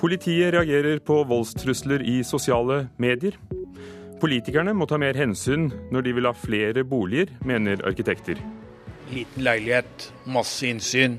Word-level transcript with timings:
Politiet 0.00 0.54
reagerer 0.54 0.98
på 1.04 1.18
voldstrusler 1.28 2.00
i 2.08 2.22
sosiale 2.24 2.86
medier. 2.96 3.34
Politikerne 4.20 4.72
må 4.72 4.86
ta 4.88 4.96
mer 5.00 5.16
hensyn 5.16 5.66
når 5.92 6.06
de 6.06 6.14
vil 6.16 6.28
ha 6.28 6.32
flere 6.36 6.84
boliger, 6.88 7.34
mener 7.44 7.82
arkitekter. 7.84 8.40
Liten 9.12 9.44
leilighet, 9.44 10.06
masse 10.24 10.64
innsyn, 10.70 11.18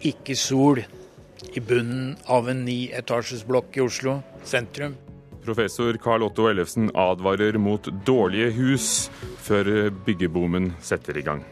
ikke 0.00 0.36
sol 0.36 0.80
i 0.80 1.60
bunnen 1.60 2.14
av 2.32 2.48
en 2.48 2.62
nieetasjesblokk 2.64 3.76
i 3.76 3.84
Oslo 3.84 4.16
sentrum. 4.48 4.96
Professor 5.44 5.98
Carl 6.00 6.24
Otto 6.24 6.48
Ellefsen 6.48 6.88
advarer 6.96 7.60
mot 7.60 7.84
dårlige 8.08 8.48
hus 8.56 8.88
før 9.44 9.90
byggeboomen 10.08 10.72
setter 10.80 11.20
i 11.20 11.26
gang. 11.26 11.44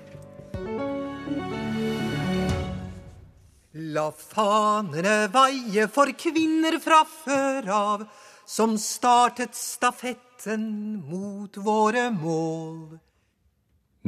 La 3.95 4.09
fanene 4.11 5.29
vaie 5.31 5.85
for 5.93 6.11
kvinner 6.19 6.81
fra 6.83 7.05
før 7.07 7.69
av, 7.71 8.01
som 8.47 8.75
startet 8.81 9.55
stafetten 9.55 10.65
mot 11.07 11.55
våre 11.63 12.09
mål. 12.17 12.97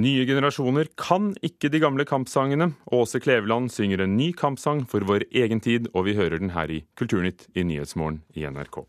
Nye 0.03 0.25
generasjoner 0.27 0.91
kan 0.99 1.31
ikke 1.45 1.71
de 1.71 1.81
gamle 1.85 2.09
kampsangene. 2.09 2.73
Åse 2.93 3.21
Kleveland 3.23 3.71
synger 3.73 4.03
en 4.03 4.17
ny 4.19 4.33
kampsang 4.37 4.83
for 4.91 5.07
vår 5.07 5.29
egen 5.31 5.63
tid, 5.63 5.87
og 5.95 6.09
vi 6.09 6.17
hører 6.19 6.43
den 6.43 6.57
her 6.57 6.73
i 6.73 6.83
Kulturnytt 6.99 7.47
i 7.55 7.65
Nyhetsmorgen 7.69 8.25
i 8.35 8.49
NRK. 8.49 8.83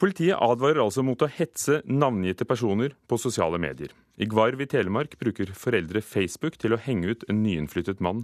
Politiet 0.00 0.38
advarer 0.40 0.80
altså 0.80 1.02
mot 1.04 1.20
å 1.20 1.28
hetse 1.28 1.82
navngitte 1.84 2.46
personer 2.48 2.94
på 3.08 3.18
sosiale 3.20 3.58
medier. 3.60 3.90
I 4.16 4.24
Gvarv 4.28 4.62
i 4.64 4.68
Telemark 4.68 5.18
bruker 5.20 5.52
foreldre 5.56 6.00
Facebook 6.00 6.56
til 6.60 6.72
å 6.72 6.80
henge 6.80 7.12
ut 7.12 7.26
en 7.28 7.42
nyinnflyttet 7.44 8.00
mann. 8.04 8.22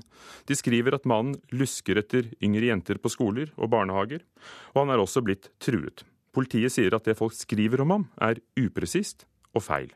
De 0.48 0.56
skriver 0.56 0.96
at 0.96 1.08
mannen 1.08 1.36
lusker 1.52 2.00
etter 2.00 2.30
yngre 2.40 2.70
jenter 2.70 3.00
på 3.00 3.12
skoler 3.12 3.52
og 3.56 3.74
barnehager, 3.74 4.24
og 4.72 4.82
han 4.82 4.94
er 4.94 5.04
også 5.04 5.20
blitt 5.26 5.50
truet. 5.60 6.06
Politiet 6.36 6.72
sier 6.72 6.96
at 6.96 7.04
det 7.08 7.16
folk 7.20 7.36
skriver 7.36 7.84
om 7.84 7.92
ham, 7.92 8.08
er 8.24 8.40
upresist 8.60 9.26
og 9.52 9.64
feil. 9.68 9.92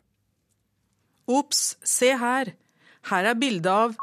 Ops, 1.33 1.79
se 1.81 2.13
her. 2.21 2.55
Her 3.09 3.33
er 3.33 3.41
bilde 3.41 3.73
av 3.73 3.97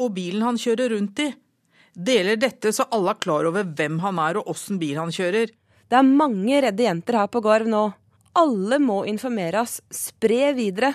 og 0.00 0.12
bilen 0.16 0.44
han 0.44 0.60
kjører 0.60 0.92
rundt 0.96 1.20
i. 1.24 1.30
Deler 1.92 2.38
dette 2.40 2.72
så 2.72 2.88
alle 2.92 3.12
er 3.12 3.20
klar 3.20 3.48
over 3.48 3.66
hvem 3.68 4.00
han 4.04 4.20
er 4.20 4.40
og 4.40 4.48
åssen 4.52 4.80
bil 4.80 5.00
han 5.00 5.12
kjører. 5.12 5.52
Det 5.92 5.98
er 6.00 6.08
mange 6.08 6.56
redde 6.64 6.86
jenter 6.86 7.18
her 7.20 7.26
på 7.28 7.42
Garv 7.44 7.68
nå. 7.68 7.82
Alle 8.40 8.78
må 8.80 9.02
informeres. 9.04 9.82
Spre 9.92 10.54
videre. 10.56 10.94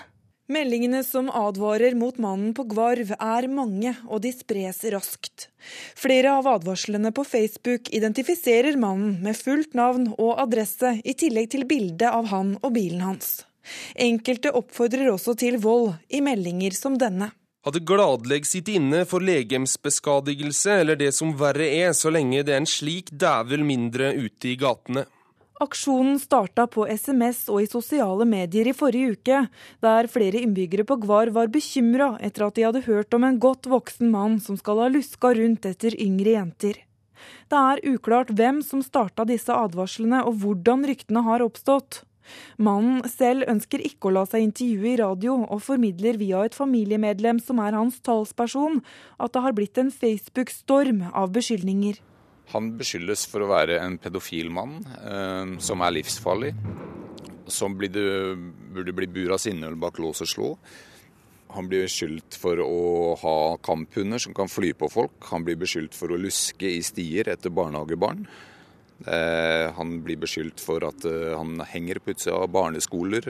Meldingene 0.50 1.04
som 1.06 1.28
advarer 1.30 1.94
mot 1.94 2.18
mannen 2.18 2.56
på 2.58 2.66
Gvarv 2.72 3.12
er 3.14 3.48
mange, 3.52 3.94
og 4.10 4.24
de 4.26 4.32
spres 4.34 4.82
raskt. 4.90 5.52
Flere 6.02 6.34
av 6.40 6.50
advarslene 6.50 7.12
på 7.14 7.28
Facebook 7.30 7.94
identifiserer 7.94 8.80
mannen 8.82 9.20
med 9.22 9.38
fullt 9.38 9.78
navn 9.78 10.16
og 10.16 10.42
adresse, 10.42 10.96
i 11.06 11.14
tillegg 11.14 11.52
til 11.54 11.70
bilde 11.70 12.10
av 12.10 12.32
han 12.34 12.56
og 12.64 12.74
bilen 12.74 13.06
hans. 13.06 13.44
Enkelte 13.94 14.50
oppfordrer 14.58 15.12
også 15.14 15.38
til 15.38 15.62
vold 15.62 15.92
i 16.10 16.26
meldinger 16.26 16.74
som 16.74 16.98
denne 16.98 17.36
hadde 17.68 17.84
gladelig 17.84 18.46
sitt 18.48 18.70
inne 18.72 19.04
for 19.10 19.24
legemsbeskadigelse 19.24 20.80
eller 20.82 21.00
det 21.00 21.12
som 21.16 21.36
verre 21.38 21.68
er, 21.68 21.94
så 21.94 22.12
lenge 22.14 22.46
det 22.48 22.56
er 22.56 22.64
en 22.64 22.70
slik 22.70 23.12
dævel 23.12 23.66
mindre 23.68 24.14
ute 24.16 24.54
i 24.54 24.58
gatene. 24.60 25.06
Aksjonen 25.60 26.20
starta 26.22 26.68
på 26.70 26.86
SMS 26.86 27.48
og 27.50 27.64
i 27.64 27.70
sosiale 27.70 28.28
medier 28.30 28.70
i 28.70 28.76
forrige 28.78 29.16
uke, 29.16 29.40
der 29.82 30.10
flere 30.12 30.44
innbyggere 30.46 30.86
på 30.86 31.00
Gvar 31.02 31.32
var 31.34 31.50
bekymra 31.50 32.12
etter 32.22 32.46
at 32.46 32.60
de 32.60 32.68
hadde 32.68 32.86
hørt 32.86 33.18
om 33.18 33.26
en 33.26 33.40
godt 33.42 33.66
voksen 33.72 34.12
mann 34.14 34.38
som 34.44 34.60
skal 34.60 34.84
ha 34.84 34.92
luska 34.94 35.34
rundt 35.34 35.66
etter 35.66 35.98
yngre 35.98 36.38
jenter. 36.38 36.84
Det 37.50 37.58
er 37.58 37.82
uklart 37.90 38.30
hvem 38.38 38.62
som 38.62 38.84
starta 38.86 39.26
disse 39.26 39.50
advarslene 39.50 40.22
og 40.30 40.38
hvordan 40.44 40.86
ryktene 40.86 41.26
har 41.26 41.42
oppstått. 41.42 42.04
Mannen 42.58 43.06
selv 43.12 43.48
ønsker 43.50 43.84
ikke 43.86 44.10
å 44.10 44.16
la 44.18 44.26
seg 44.30 44.46
intervjue 44.46 44.94
i 44.94 45.00
radio, 45.02 45.38
og 45.48 45.64
formidler 45.66 46.20
via 46.22 46.44
et 46.48 46.58
familiemedlem 46.58 47.42
som 47.44 47.62
er 47.64 47.78
hans 47.78 48.00
talsperson, 48.06 48.82
at 49.22 49.34
det 49.34 49.44
har 49.46 49.56
blitt 49.58 49.82
en 49.82 49.94
Facebook-storm 49.94 51.08
av 51.14 51.34
beskyldninger. 51.36 52.02
Han 52.54 52.74
beskyldes 52.80 53.26
for 53.28 53.44
å 53.44 53.52
være 53.52 53.82
en 53.84 53.98
pedofil 54.00 54.52
mann 54.54 54.80
eh, 55.04 55.58
som 55.64 55.84
er 55.84 55.98
livsfarlig. 55.98 56.54
Som 57.52 57.76
burde, 57.80 58.36
burde 58.76 58.96
bli 58.96 59.08
buras 59.12 59.48
inne 59.48 59.74
bak 59.80 60.00
lås 60.04 60.24
og 60.24 60.32
slå. 60.32 60.52
Han 61.56 61.68
blir 61.70 61.86
beskyldt 61.86 62.36
for 62.40 62.60
å 62.60 63.16
ha 63.22 63.38
kamphunder 63.64 64.20
som 64.20 64.36
kan 64.36 64.52
fly 64.52 64.74
på 64.76 64.90
folk. 64.92 65.16
Han 65.32 65.46
blir 65.48 65.60
beskyldt 65.60 65.96
for 65.96 66.12
å 66.12 66.20
luske 66.20 66.70
i 66.70 66.84
stier 66.84 67.30
etter 67.32 67.54
barnehagebarn. 67.56 68.26
Eh, 69.06 69.72
han 69.74 70.02
blir 70.02 70.18
beskyldt 70.18 70.62
for 70.64 70.82
at 70.88 71.06
eh, 71.06 71.36
han 71.38 71.62
henger 71.70 72.00
på 72.02 72.16
utsida 72.16 72.40
av 72.42 72.50
barneskoler 72.50 73.30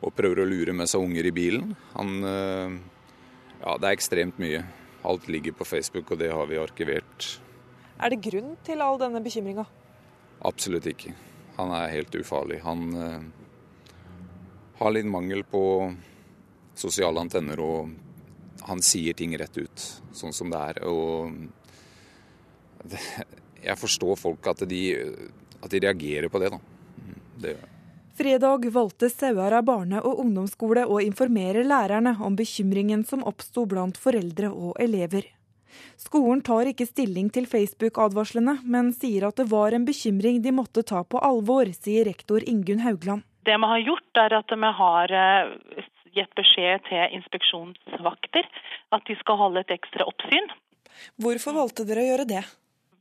og 0.00 0.14
prøver 0.16 0.40
å 0.40 0.48
lure 0.48 0.72
med 0.76 0.88
seg 0.88 1.04
unger 1.04 1.28
i 1.28 1.34
bilen. 1.36 1.74
Han 1.96 2.14
eh, 2.24 2.78
Ja, 3.60 3.76
det 3.80 3.88
er 3.88 3.96
ekstremt 3.96 4.40
mye. 4.40 4.62
Alt 5.06 5.28
ligger 5.32 5.54
på 5.56 5.66
Facebook, 5.68 6.10
og 6.12 6.20
det 6.20 6.32
har 6.32 6.48
vi 6.48 6.58
arkivert. 6.60 7.28
Er 8.00 8.12
det 8.12 8.20
grunn 8.24 8.56
til 8.66 8.82
all 8.84 8.98
denne 9.00 9.22
bekymringa? 9.24 9.64
Absolutt 10.44 10.88
ikke. 10.90 11.14
Han 11.56 11.72
er 11.72 11.92
helt 11.94 12.14
ufarlig. 12.18 12.58
Han 12.66 12.90
har 14.76 14.92
litt 14.92 15.08
mangel 15.08 15.40
på 15.48 15.62
sosiale 16.76 17.22
antenner, 17.22 17.62
og 17.64 18.66
han 18.68 18.82
sier 18.84 19.16
ting 19.16 19.32
rett 19.40 19.56
ut, 19.56 19.86
sånn 20.12 20.36
som 20.36 20.52
det 20.52 20.60
er. 20.74 20.82
Og 20.84 21.32
det, 22.92 23.00
jeg 23.66 23.80
forstår 23.80 24.18
folk 24.20 24.52
at 24.52 24.64
de, 24.68 24.82
at 25.62 25.72
de 25.72 25.82
reagerer 25.82 26.30
på 26.32 26.42
det. 26.42 26.52
da. 26.54 26.60
Det 27.36 27.54
gjør 27.54 27.64
jeg. 27.64 27.72
Fredag 28.16 28.70
valgte 28.72 29.10
Sauherad 29.12 29.66
barne- 29.68 30.00
og 30.00 30.22
ungdomsskole 30.22 30.86
å 30.88 31.02
informere 31.04 31.66
lærerne 31.66 32.14
om 32.24 32.36
bekymringen 32.36 33.02
som 33.04 33.24
oppsto 33.28 33.66
blant 33.68 33.98
foreldre 34.00 34.48
og 34.48 34.78
elever. 34.80 35.28
Skolen 36.00 36.40
tar 36.40 36.70
ikke 36.70 36.86
stilling 36.88 37.28
til 37.28 37.44
Facebook-advarslene, 37.44 38.62
men 38.64 38.88
sier 38.96 39.28
at 39.28 39.36
det 39.36 39.50
var 39.50 39.76
en 39.76 39.84
bekymring 39.84 40.40
de 40.40 40.54
måtte 40.56 40.84
ta 40.88 41.02
på 41.04 41.20
alvor, 41.20 41.68
sier 41.76 42.08
rektor 42.08 42.40
Ingunn 42.40 42.80
Haugland. 42.86 43.26
Det 43.44 43.52
vi 43.60 43.70
har 43.72 43.84
gjort, 43.84 44.22
er 44.24 44.38
at 44.38 44.56
vi 44.64 44.70
har 44.80 45.12
eh, 45.20 45.84
gitt 46.16 46.32
beskjed 46.40 46.88
til 46.88 47.18
inspeksjonsvakter 47.20 48.48
at 48.96 49.04
de 49.10 49.16
skal 49.20 49.42
holde 49.44 49.60
et 49.60 49.76
ekstra 49.76 50.08
oppsyn. 50.08 50.48
Hvorfor 51.20 51.52
valgte 51.60 51.84
dere 51.84 52.00
å 52.00 52.10
gjøre 52.14 52.30
det? 52.32 52.46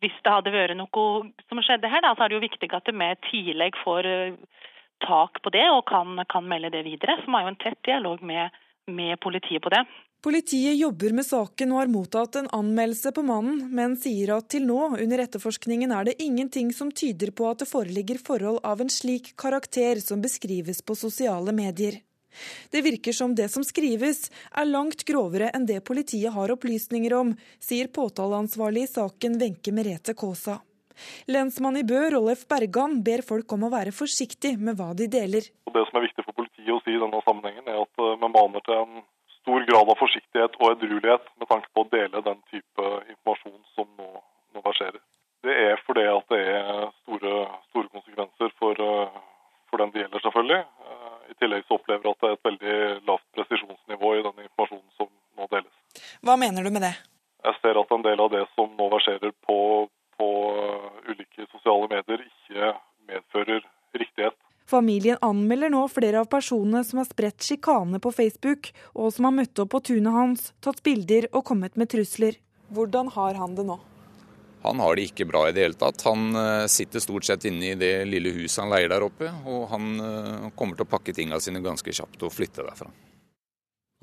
Hvis 0.04 0.16
det 0.24 0.34
hadde 0.34 0.54
vært 0.54 0.78
noe 0.78 1.06
som 1.50 1.62
skjedde 1.64 1.92
her, 1.92 2.04
da, 2.04 2.14
så 2.16 2.26
er 2.26 2.32
det 2.32 2.40
jo 2.40 2.46
viktig 2.48 2.72
at 2.76 2.92
vi 2.92 3.12
tidlig 3.30 3.72
får 3.84 4.10
eh, 4.10 4.64
tak 5.06 5.42
på 5.44 5.54
det 5.54 5.66
og 5.72 5.86
kan, 5.90 6.18
kan 6.32 6.48
melde 6.48 6.74
det 6.74 6.86
videre. 6.88 7.20
Så 7.22 7.30
vi 7.30 7.38
har 7.38 7.48
jo 7.48 7.54
en 7.54 7.64
tett 7.64 7.82
dialog 7.88 8.24
med, 8.26 8.60
med 8.92 9.20
politiet 9.24 9.64
på 9.64 9.74
det. 9.74 9.86
Politiet 10.26 10.74
jobber 10.80 11.14
med 11.14 11.26
saken 11.28 11.74
og 11.74 11.80
har 11.84 11.90
mottatt 11.94 12.40
en 12.40 12.48
anmeldelse 12.58 13.12
på 13.14 13.22
mannen, 13.28 13.60
men 13.78 13.94
sier 14.00 14.32
at 14.34 14.48
til 14.50 14.66
nå 14.66 14.96
under 14.96 15.22
etterforskningen 15.22 15.94
er 15.94 16.08
det 16.08 16.16
ingenting 16.24 16.72
som 16.74 16.90
tyder 16.90 17.30
på 17.36 17.46
at 17.52 17.62
det 17.62 17.70
foreligger 17.70 18.18
forhold 18.26 18.58
av 18.66 18.82
en 18.82 18.90
slik 18.90 19.36
karakter 19.38 20.02
som 20.02 20.24
beskrives 20.26 20.82
på 20.82 20.98
sosiale 20.98 21.54
medier. 21.54 22.02
Det 22.72 22.84
virker 22.86 23.16
som 23.16 23.36
det 23.36 23.50
som 23.54 23.66
skrives 23.66 24.30
er 24.52 24.70
langt 24.70 25.06
grovere 25.08 25.52
enn 25.56 25.68
det 25.70 25.82
politiet 25.88 26.34
har 26.36 26.54
opplysninger 26.54 27.14
om, 27.18 27.34
sier 27.60 27.92
påtaleansvarlig 27.94 28.88
i 28.88 28.94
saken 28.94 29.40
Wenche 29.42 29.74
Merete 29.76 30.16
Kaasa. 30.18 30.60
Lensmann 31.28 31.78
i 31.78 31.84
Bø, 31.84 31.98
Rollef 32.14 32.46
Bergan, 32.48 33.02
ber 33.04 33.24
folk 33.28 33.52
om 33.56 33.66
å 33.68 33.72
være 33.74 33.92
forsiktig 33.96 34.56
med 34.60 34.80
hva 34.80 34.94
de 34.98 35.10
deler. 35.12 35.50
Det 35.76 35.84
som 35.90 36.00
er 36.00 36.06
viktig 36.08 36.24
for 36.24 36.38
politiet 36.38 36.72
å 36.72 36.80
si 36.86 36.96
i 36.96 37.02
denne 37.02 37.20
sammenhengen, 37.26 37.68
er 37.68 37.82
at 37.84 38.06
vi 38.22 38.30
maner 38.32 38.64
til 38.64 38.78
en 38.80 39.04
stor 39.42 39.66
grad 39.70 39.92
av 39.92 40.00
forsiktighet 40.00 40.56
og 40.62 40.72
edruelighet 40.72 41.28
med 41.40 41.50
tanke 41.52 41.70
på 41.74 41.84
å 41.84 41.90
dele 41.92 42.24
den 42.26 42.40
type 42.52 42.88
informasjon 43.12 43.60
som 43.76 43.92
nå, 44.00 44.08
nå 44.56 44.64
verserer. 44.66 45.02
Det 45.46 45.54
er 45.68 45.82
fordi 45.86 46.06
at 46.10 46.32
det 46.34 46.42
er 46.56 46.88
store, 47.04 47.34
store 47.70 47.92
konsekvenser 47.94 48.56
for, 48.58 48.80
eh, 48.82 49.20
for 49.70 49.84
den 49.84 49.94
det 49.94 50.02
gjelder, 50.06 50.24
selvfølgelig. 50.26 50.64
I 51.26 51.36
tillegg 51.42 51.64
så 51.66 51.78
opplever 51.78 52.06
jeg 52.06 52.16
at 52.16 52.22
det 52.22 52.30
er 52.30 52.36
et 52.36 52.48
veldig 52.48 52.76
lavt 53.10 53.26
presisjonsnivå 53.38 54.12
i 54.16 54.26
den 54.26 54.44
informasjonen 54.46 54.92
som 54.98 55.10
nå 55.38 55.48
deles. 55.52 55.74
Hva 56.26 56.34
mener 56.42 56.66
du 56.66 56.72
med 56.74 56.82
det? 56.82 56.96
Jeg 57.46 57.58
ser 57.62 57.78
at 57.78 57.92
en 57.94 58.04
del 58.06 58.22
av 58.24 58.32
det 58.34 58.42
som 58.56 58.72
nå 58.74 58.88
verserer 58.90 59.30
på, 59.46 59.58
på 60.18 60.30
ulike 61.06 61.46
sosiale 61.52 61.86
medier, 61.92 62.24
ikke 62.26 62.72
medfører 63.12 63.62
riktighet. 63.94 64.34
Familien 64.66 65.22
anmelder 65.22 65.70
nå 65.70 65.84
flere 65.94 66.24
av 66.24 66.32
personene 66.32 66.82
som 66.88 67.04
har 67.04 67.06
spredt 67.06 67.46
sjikane 67.46 68.02
på 68.02 68.10
Facebook, 68.10 68.72
og 68.98 69.14
som 69.14 69.30
har 69.30 69.36
møtt 69.38 69.62
opp 69.62 69.76
på 69.76 69.84
tunet 69.92 70.18
hans, 70.18 70.50
tatt 70.66 70.82
bilder 70.82 71.30
og 71.30 71.46
kommet 71.46 71.78
med 71.78 71.94
trusler. 71.94 72.42
Hvordan 72.74 73.14
har 73.14 73.38
han 73.38 73.54
det 73.54 73.70
nå? 73.70 73.78
Han 74.66 74.82
har 74.82 74.98
det 74.98 75.12
ikke 75.12 75.30
bra 75.30 75.46
i 75.46 75.54
det 75.54 75.62
hele 75.62 75.78
tatt. 75.78 76.02
Han 76.10 76.32
eh, 76.34 76.66
sitter 76.74 77.06
stort 77.06 77.30
sett 77.30 77.46
inne 77.46 77.76
i 77.76 77.78
det 77.78 78.00
lille 78.10 78.34
huset 78.34 78.64
han 78.64 78.74
leier 78.74 78.90
der 78.90 79.06
oppe, 79.06 79.30
og 79.46 79.68
han 79.70 79.92
eh, 80.02 80.54
kommer 80.58 80.74
til 80.74 80.90
å 80.90 80.94
pakke 80.98 81.14
tingene 81.14 81.38
sine 81.38 81.62
ganske 81.62 81.94
kjapt 81.94 82.26
og 82.26 82.34
flytte 82.34 82.66
derfra. 82.66 82.90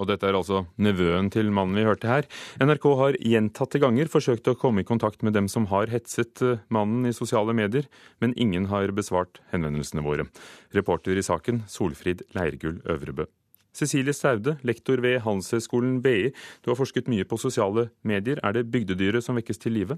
Og 0.01 0.09
dette 0.09 0.27
er 0.29 0.37
altså 0.39 0.65
nevøen 0.81 1.29
til 1.33 1.51
mannen 1.55 1.77
vi 1.77 1.85
hørte 1.87 2.09
her. 2.09 2.29
NRK 2.63 2.87
har 3.01 3.19
gjentatte 3.21 3.81
ganger 3.83 4.11
forsøkt 4.13 4.49
å 4.49 4.57
komme 4.59 4.83
i 4.83 4.89
kontakt 4.89 5.23
med 5.27 5.37
dem 5.37 5.51
som 5.53 5.69
har 5.73 5.93
hetset 5.93 6.43
eh, 6.45 6.65
mannen 6.73 7.07
i 7.09 7.15
sosiale 7.17 7.55
medier, 7.57 7.87
men 8.25 8.35
ingen 8.41 8.71
har 8.73 8.95
besvart 8.97 9.43
henvendelsene 9.53 10.05
våre. 10.05 10.27
Reporter 10.75 11.19
i 11.19 11.27
saken, 11.27 11.65
Solfrid 11.71 12.25
Leirgull 12.37 12.81
Øvrebø. 12.89 13.29
Cecilie 13.73 14.13
Staude, 14.13 14.59
lektor 14.69 15.01
ved 15.01 15.23
Handelshøyskolen 15.25 16.03
BI. 16.05 16.33
Du 16.61 16.73
har 16.73 16.77
forsket 16.77 17.09
mye 17.09 17.25
på 17.25 17.39
sosiale 17.41 17.89
medier. 18.05 18.41
Er 18.45 18.53
det 18.57 18.69
bygdedyret 18.73 19.25
som 19.25 19.39
vekkes 19.39 19.61
til 19.63 19.77
live? 19.79 19.97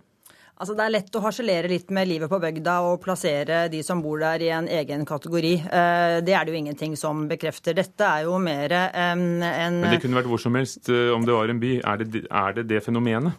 Altså, 0.54 0.76
det 0.78 0.84
er 0.84 0.92
lett 0.94 1.16
å 1.18 1.22
harselere 1.24 1.70
litt 1.70 1.88
med 1.94 2.06
livet 2.06 2.30
på 2.30 2.38
bygda 2.38 2.76
og 2.86 3.00
plassere 3.02 3.64
de 3.72 3.80
som 3.82 3.98
bor 4.04 4.20
der 4.22 4.42
i 4.44 4.52
en 4.54 4.68
egen 4.70 5.02
kategori. 5.08 5.54
Eh, 5.66 6.18
det 6.22 6.36
er 6.36 6.46
det 6.46 6.54
jo 6.54 6.60
ingenting 6.60 6.94
som 6.98 7.24
bekrefter. 7.30 7.74
Dette 7.74 8.06
er 8.06 8.28
jo 8.28 8.38
mer 8.38 8.72
en, 8.86 9.42
en 9.42 9.80
Men 9.82 9.96
det 9.96 10.04
kunne 10.04 10.20
vært 10.20 10.30
hvor 10.30 10.42
som 10.42 10.54
helst 10.54 10.92
eh, 10.92 11.10
om 11.14 11.26
det 11.26 11.34
var 11.34 11.50
en 11.50 11.62
by. 11.62 11.72
Er 11.82 12.04
det 12.04 12.24
er 12.30 12.60
det, 12.60 12.68
det 12.70 12.84
fenomenet? 12.86 13.34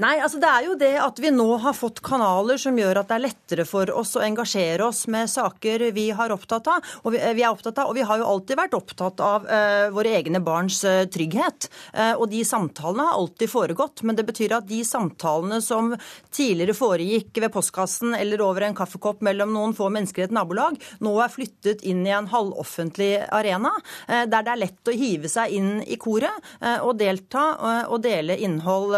Nei, 0.00 0.14
altså 0.16 0.38
det 0.40 0.48
er 0.48 0.64
jo 0.64 0.74
det 0.80 0.94
at 1.02 1.18
vi 1.20 1.28
nå 1.34 1.44
har 1.60 1.74
fått 1.76 1.98
kanaler 2.04 2.56
som 2.60 2.78
gjør 2.78 3.02
at 3.02 3.10
det 3.10 3.16
er 3.18 3.24
lettere 3.26 3.64
for 3.68 3.90
oss 3.92 4.14
å 4.16 4.22
engasjere 4.24 4.86
oss 4.86 5.02
med 5.12 5.28
saker 5.28 5.82
vi, 5.92 6.06
har 6.16 6.32
opptatt 6.32 6.70
av, 6.72 6.86
og 7.04 7.12
vi, 7.12 7.18
eh, 7.20 7.36
er 7.36 7.50
opptatt 7.50 7.82
av. 7.82 7.90
Og 7.90 7.98
vi 7.98 8.06
har 8.08 8.20
jo 8.20 8.28
alltid 8.30 8.56
vært 8.56 8.76
opptatt 8.78 9.20
av 9.20 9.44
uh, 9.44 9.90
våre 9.92 10.14
egne 10.16 10.40
barns 10.44 10.78
uh, 10.88 11.04
trygghet. 11.04 11.68
Uh, 11.92 12.14
og 12.14 12.30
de 12.32 12.40
samtalene 12.48 13.04
har 13.10 13.18
alltid 13.18 13.52
foregått. 13.52 14.02
Men 14.06 14.16
det 14.16 14.24
betyr 14.30 14.54
at 14.56 14.68
de 14.70 14.78
samtalene 14.88 15.60
som 15.64 15.92
tidligere 16.32 16.76
foregikk 16.78 17.42
ved 17.44 17.52
postkassen 17.52 18.16
eller 18.16 18.40
over 18.44 18.64
en 18.64 18.78
kaffekopp 18.78 19.20
mellom 19.26 19.52
noen 19.52 19.76
få 19.76 19.90
mennesker 19.92 20.24
i 20.24 20.28
et 20.30 20.36
nabolag, 20.36 20.80
nå 21.04 21.14
er 21.20 21.34
flyttet 21.34 21.84
inn 21.84 22.06
i 22.08 22.14
en 22.16 22.30
halvoffentlig 22.30 23.10
arena, 23.28 23.72
der 24.08 24.30
det 24.32 24.52
er 24.54 24.62
lett 24.62 24.88
å 24.88 24.96
hive 24.96 25.28
seg 25.30 25.52
inn 25.56 25.70
i 25.84 25.98
koret 26.00 26.52
og 26.80 26.94
delta 27.00 27.44
og 27.90 28.00
dele 28.04 28.36
innhold 28.40 28.94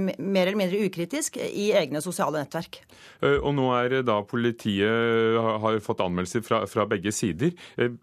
mer 0.00 0.46
eller 0.48 0.58
mindre 0.58 0.82
ukritisk 0.86 1.36
i 1.40 1.70
egne 1.76 2.02
sosiale 2.04 2.42
nettverk. 2.42 2.80
Eh, 3.22 3.38
og 3.38 3.54
nå 3.56 3.70
er 3.78 4.00
da 4.06 4.20
politiet 4.26 5.40
har 5.64 5.80
fått 5.84 6.02
anmeldelser 6.04 6.44
fra, 6.46 6.62
fra 6.70 6.86
begge 6.90 7.12
sider. 7.14 7.54
Eh, 7.80 7.96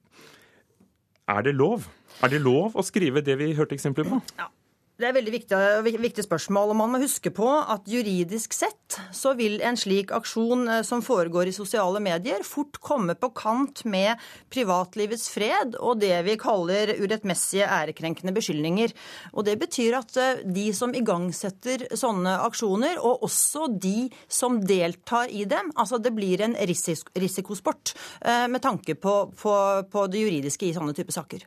er 1.28 1.48
det 1.48 1.58
lov? 1.58 1.90
Er 2.24 2.32
det 2.34 2.42
lov 2.42 2.78
å 2.78 2.86
skrive 2.86 3.22
det 3.26 3.36
vi 3.40 3.52
hørte 3.58 3.76
eksempler 3.78 4.08
på? 4.08 4.22
Ja. 4.40 4.48
Det 4.98 5.06
er 5.06 5.14
veldig 5.14 5.30
viktig, 5.30 5.58
viktig, 6.02 6.24
spørsmål. 6.26 6.72
og 6.74 6.78
Man 6.80 6.90
må 6.96 7.00
huske 7.04 7.30
på 7.30 7.46
at 7.46 7.86
juridisk 7.86 8.56
sett 8.58 8.96
så 9.14 9.36
vil 9.38 9.60
en 9.62 9.76
slik 9.78 10.10
aksjon 10.16 10.64
eh, 10.74 10.80
som 10.82 11.04
foregår 11.06 11.52
i 11.52 11.54
sosiale 11.54 12.00
medier, 12.02 12.42
fort 12.42 12.80
komme 12.82 13.14
på 13.14 13.30
kant 13.38 13.84
med 13.86 14.18
privatlivets 14.50 15.28
fred 15.30 15.76
og 15.78 16.00
det 16.02 16.16
vi 16.26 16.34
kaller 16.42 16.96
urettmessige 16.98 17.68
ærekrenkende 17.70 18.34
beskyldninger. 18.34 18.96
Og 19.38 19.46
Det 19.46 19.54
betyr 19.62 20.00
at 20.00 20.18
eh, 20.18 20.42
de 20.42 20.66
som 20.74 20.96
igangsetter 20.98 21.86
sånne 21.94 22.34
aksjoner, 22.48 22.98
og 22.98 23.28
også 23.30 23.68
de 23.70 24.10
som 24.26 24.58
deltar 24.66 25.30
i 25.30 25.46
dem, 25.46 25.70
altså 25.78 26.02
det 26.02 26.16
blir 26.18 26.42
en 26.42 26.58
risikosport 26.58 27.94
eh, 28.26 28.50
med 28.50 28.66
tanke 28.66 28.98
på, 28.98 29.16
på, 29.38 29.56
på 29.94 30.08
det 30.10 30.26
juridiske 30.26 30.72
i 30.72 30.74
sånne 30.74 30.98
typer 30.98 31.20
saker. 31.20 31.46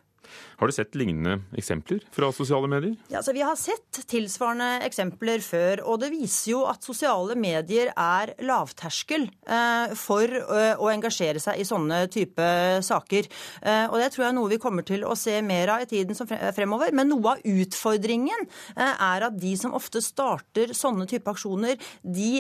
Har 0.60 0.68
du 0.68 0.74
sett 0.76 0.96
lignende 0.98 1.38
eksempler 1.56 2.02
fra 2.12 2.28
sosiale 2.34 2.68
medier? 2.68 2.96
Ja, 3.08 3.22
så 3.22 3.32
Vi 3.32 3.40
har 3.40 3.56
sett 3.56 4.02
tilsvarende 4.10 4.82
eksempler 4.84 5.40
før. 5.44 5.82
Og 5.88 6.00
det 6.02 6.10
viser 6.12 6.52
jo 6.52 6.64
at 6.68 6.84
sosiale 6.84 7.36
medier 7.38 7.92
er 7.94 8.34
lavterskel 8.44 9.24
eh, 9.26 9.94
for 9.98 10.28
eh, 10.28 10.74
å 10.76 10.90
engasjere 10.92 11.40
seg 11.42 11.60
i 11.60 11.66
sånne 11.68 12.02
type 12.12 12.48
saker. 12.86 13.30
Eh, 13.62 13.86
og 13.88 13.96
det 14.02 14.10
tror 14.12 14.26
jeg 14.26 14.32
er 14.32 14.36
noe 14.36 14.52
vi 14.52 14.60
kommer 14.62 14.86
til 14.86 15.06
å 15.06 15.16
se 15.18 15.38
mer 15.46 15.74
av 15.76 15.84
i 15.84 15.88
tiden 15.90 16.18
som 16.18 16.28
fremover. 16.28 16.92
Men 16.96 17.10
noe 17.12 17.36
av 17.36 17.44
utfordringen 17.46 18.46
er 18.76 19.26
at 19.26 19.38
de 19.40 19.54
som 19.58 19.74
ofte 19.76 20.02
starter 20.04 20.74
sånne 20.76 21.06
type 21.10 21.30
aksjoner, 21.30 21.78
de 22.02 22.30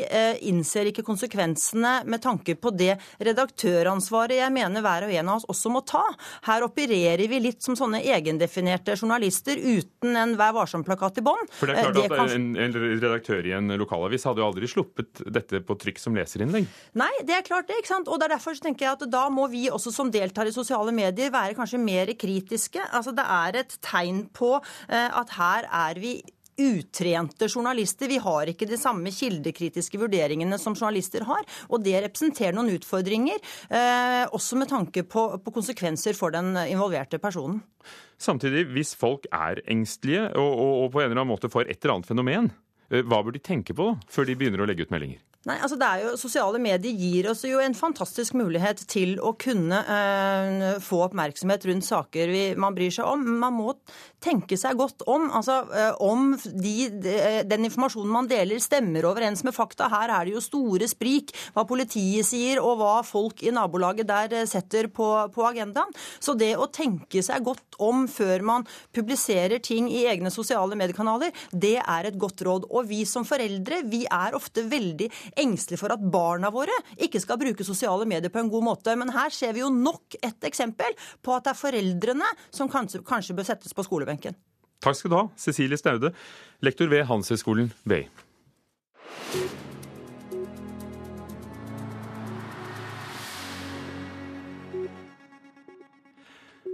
innser 0.46 0.90
ikke 0.90 1.04
konsekvensene 1.06 2.00
med 2.10 2.22
tanke 2.22 2.56
på 2.60 2.72
det 2.74 2.94
redaktøransvaret 3.20 4.40
jeg 4.40 4.54
mener 4.54 4.84
hver 4.84 5.06
og 5.06 5.14
en 5.14 5.32
av 5.32 5.40
oss 5.40 5.48
også 5.50 5.72
må 5.72 5.82
ta. 5.88 6.02
Her 6.46 6.66
opererer 6.66 7.26
vi 7.30 7.40
litt 7.42 7.64
som 7.64 7.76
sånne 7.80 8.02
egendefinerte 8.04 8.96
journalister 8.98 9.60
uten 9.60 10.16
en 10.16 10.36
Vær 10.40 10.54
varsom-plakat 10.56 11.20
i 11.20 11.24
bånn. 11.26 11.48
For 11.58 11.70
det 11.70 11.76
er 11.76 11.90
klart 11.90 12.00
at 12.04 12.16
kan... 12.16 12.56
en, 12.64 12.78
redaktør 13.02 13.46
i 13.46 13.54
en 13.56 13.74
lokalavis 13.80 14.26
hadde 14.28 14.42
jo 14.42 14.48
aldri 14.48 14.70
sluppet 14.70 15.22
dette 15.26 15.62
på 15.66 15.76
trykk 15.80 16.00
som 16.00 16.16
leserinnlegg? 16.16 16.68
Nei, 17.00 17.12
det 17.26 17.38
er 17.38 17.46
klart 17.46 17.68
det. 17.70 17.80
ikke 17.82 17.92
sant? 17.92 18.10
Og 18.10 18.20
det 18.20 18.28
er 18.28 18.36
derfor 18.36 18.56
så 18.56 18.68
tenker 18.68 18.86
jeg 18.86 18.98
at 18.98 19.06
da 19.12 19.26
må 19.32 19.48
vi 19.52 19.66
også 19.72 19.92
som 19.94 20.12
deltar 20.12 20.48
i 20.48 20.54
sosiale 20.54 20.94
medier 20.94 21.32
være 21.34 21.56
kanskje 21.58 21.82
mer 21.82 22.14
kritiske. 22.18 22.82
Altså 22.90 23.14
Det 23.16 23.26
er 23.26 23.62
et 23.64 23.78
tegn 23.84 24.26
på 24.34 24.56
eh, 24.60 25.08
at 25.08 25.34
her 25.38 25.68
er 25.88 26.00
vi 26.00 26.18
utrente 26.58 27.48
journalister. 27.48 28.08
Vi 28.10 28.18
har 28.22 28.50
ikke 28.50 28.68
de 28.68 28.78
samme 28.80 29.12
kildekritiske 29.14 30.00
vurderingene 30.00 30.58
som 30.60 30.76
journalister 30.76 31.24
har. 31.28 31.46
Og 31.70 31.84
det 31.84 31.96
representerer 32.06 32.56
noen 32.56 32.74
utfordringer, 32.76 33.40
eh, 33.68 34.24
også 34.30 34.58
med 34.60 34.70
tanke 34.72 35.04
på, 35.04 35.26
på, 35.44 35.54
konsekvenser 35.54 36.16
for 36.18 36.34
den 36.34 36.54
involverte 36.66 37.20
personen. 37.22 37.62
Samtidig, 38.20 38.66
hvis 38.74 38.94
folk 38.98 39.26
er 39.32 39.62
engstelige 39.70 40.28
og, 40.34 40.50
og, 40.50 40.74
og 40.84 40.92
på 40.92 41.00
en 41.00 41.10
eller 41.10 41.22
annen 41.22 41.32
måte 41.32 41.52
får 41.52 41.68
et 41.68 41.80
eller 41.80 41.98
annet 41.98 42.10
fenomen, 42.10 42.52
eh, 42.90 43.04
hva 43.04 43.22
bør 43.24 43.36
de 43.36 43.44
tenke 43.44 43.76
på 43.76 43.92
da, 43.92 43.98
før 44.10 44.28
de 44.28 44.38
begynner 44.40 44.64
å 44.64 44.68
legge 44.68 44.86
ut 44.86 44.94
meldinger? 44.94 45.22
Nei, 45.48 45.54
altså 45.64 45.78
det 45.80 45.86
er 45.88 46.02
jo, 46.04 46.08
Sosiale 46.20 46.58
medier 46.60 46.92
gir 47.00 47.30
oss 47.30 47.46
jo 47.48 47.62
en 47.64 47.72
fantastisk 47.72 48.34
mulighet 48.36 48.82
til 48.92 49.14
å 49.24 49.30
kunne 49.40 49.78
øh, 49.80 50.64
få 50.84 50.98
oppmerksomhet 51.06 51.64
rundt 51.64 51.86
saker 51.86 52.28
vi, 52.28 52.42
man 52.60 52.76
bryr 52.76 52.92
seg 52.92 53.08
om. 53.08 53.22
Man 53.40 53.56
må 53.56 53.72
tenke 54.20 54.58
seg 54.60 54.76
godt 54.76 55.00
om. 55.08 55.30
altså 55.32 55.62
øh, 55.64 56.02
Om 56.04 56.34
de, 56.44 56.74
de, 56.92 57.14
den 57.48 57.64
informasjonen 57.70 58.12
man 58.12 58.28
deler, 58.28 58.60
stemmer 58.60 59.08
overens 59.08 59.40
med 59.46 59.56
fakta. 59.56 59.88
Her 59.88 60.12
er 60.18 60.28
det 60.28 60.34
jo 60.34 60.42
store 60.44 60.90
sprik 60.92 61.32
hva 61.54 61.64
politiet 61.64 62.28
sier, 62.28 62.60
og 62.60 62.76
hva 62.82 62.98
folk 63.08 63.40
i 63.40 63.54
nabolaget 63.56 64.10
der 64.12 64.44
setter 64.50 64.90
på, 64.92 65.08
på 65.32 65.48
agendaen. 65.48 65.96
Så 66.20 66.36
det 66.36 66.52
å 66.60 66.68
tenke 66.68 67.24
seg 67.24 67.48
godt 67.48 67.80
om 67.80 68.04
før 68.12 68.44
man 68.44 68.68
publiserer 68.92 69.64
ting 69.64 69.88
i 69.88 70.04
egne 70.12 70.28
sosiale 70.28 70.76
mediekanaler, 70.76 71.32
det 71.56 71.78
er 71.80 72.12
et 72.12 72.20
godt 72.20 72.44
råd. 72.44 72.68
Og 72.68 72.92
vi 72.92 73.06
som 73.08 73.24
foreldre, 73.24 73.80
vi 73.88 74.04
er 74.04 74.36
ofte 74.36 74.68
veldig 74.68 75.08
engstelige 75.38 75.80
for 75.80 75.94
at 75.94 76.02
barna 76.12 76.50
våre 76.54 76.74
ikke 76.98 77.20
skal 77.22 77.40
bruke 77.40 77.66
sosiale 77.66 78.08
medier 78.08 78.32
på 78.32 78.42
en 78.42 78.50
god 78.52 78.66
måte. 78.66 78.96
Men 78.98 79.12
her 79.14 79.34
ser 79.34 79.54
vi 79.56 79.64
jo 79.64 79.70
nok 79.74 80.18
et 80.20 80.48
eksempel 80.48 80.96
på 81.22 81.36
at 81.36 81.46
det 81.46 81.54
er 81.54 81.60
foreldrene 81.60 82.32
som 82.50 82.70
kanskje, 82.70 83.02
kanskje 83.06 83.36
bør 83.38 83.50
settes 83.52 83.76
på 83.76 83.86
skolebenken. 83.86 84.38
Takk 84.80 84.96
skal 84.96 85.12
du 85.12 85.18
ha, 85.18 85.26
Cecilie 85.36 85.76
Staude, 85.76 86.14
lektor 86.64 86.88
ved 86.88 87.04
Handelshøyskolen 87.10 87.72
BI. 87.84 88.04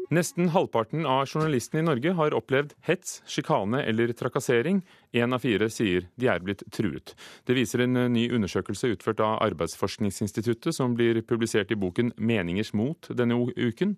Nesten 0.06 0.52
halvparten 0.54 1.02
av 1.02 1.24
journalistene 1.26 1.80
i 1.82 1.86
Norge 1.86 2.12
har 2.14 2.34
opplevd 2.36 2.76
hets, 2.86 3.16
sjikane 3.26 3.80
eller 3.90 4.12
trakassering. 4.14 4.84
Én 5.10 5.34
av 5.34 5.42
fire 5.42 5.66
sier 5.72 6.06
de 6.14 6.28
er 6.30 6.44
blitt 6.46 6.62
truet. 6.70 7.16
Det 7.42 7.56
viser 7.58 7.82
en 7.82 7.98
ny 8.14 8.28
undersøkelse 8.30 8.92
utført 8.94 9.24
av 9.24 9.40
Arbeidsforskningsinstituttet, 9.48 10.76
som 10.78 10.94
blir 10.94 11.18
publisert 11.26 11.74
i 11.74 11.80
boken 11.80 12.12
'Meningers 12.16 12.70
mot' 12.72 13.10
denne 13.10 13.34
uken. 13.56 13.96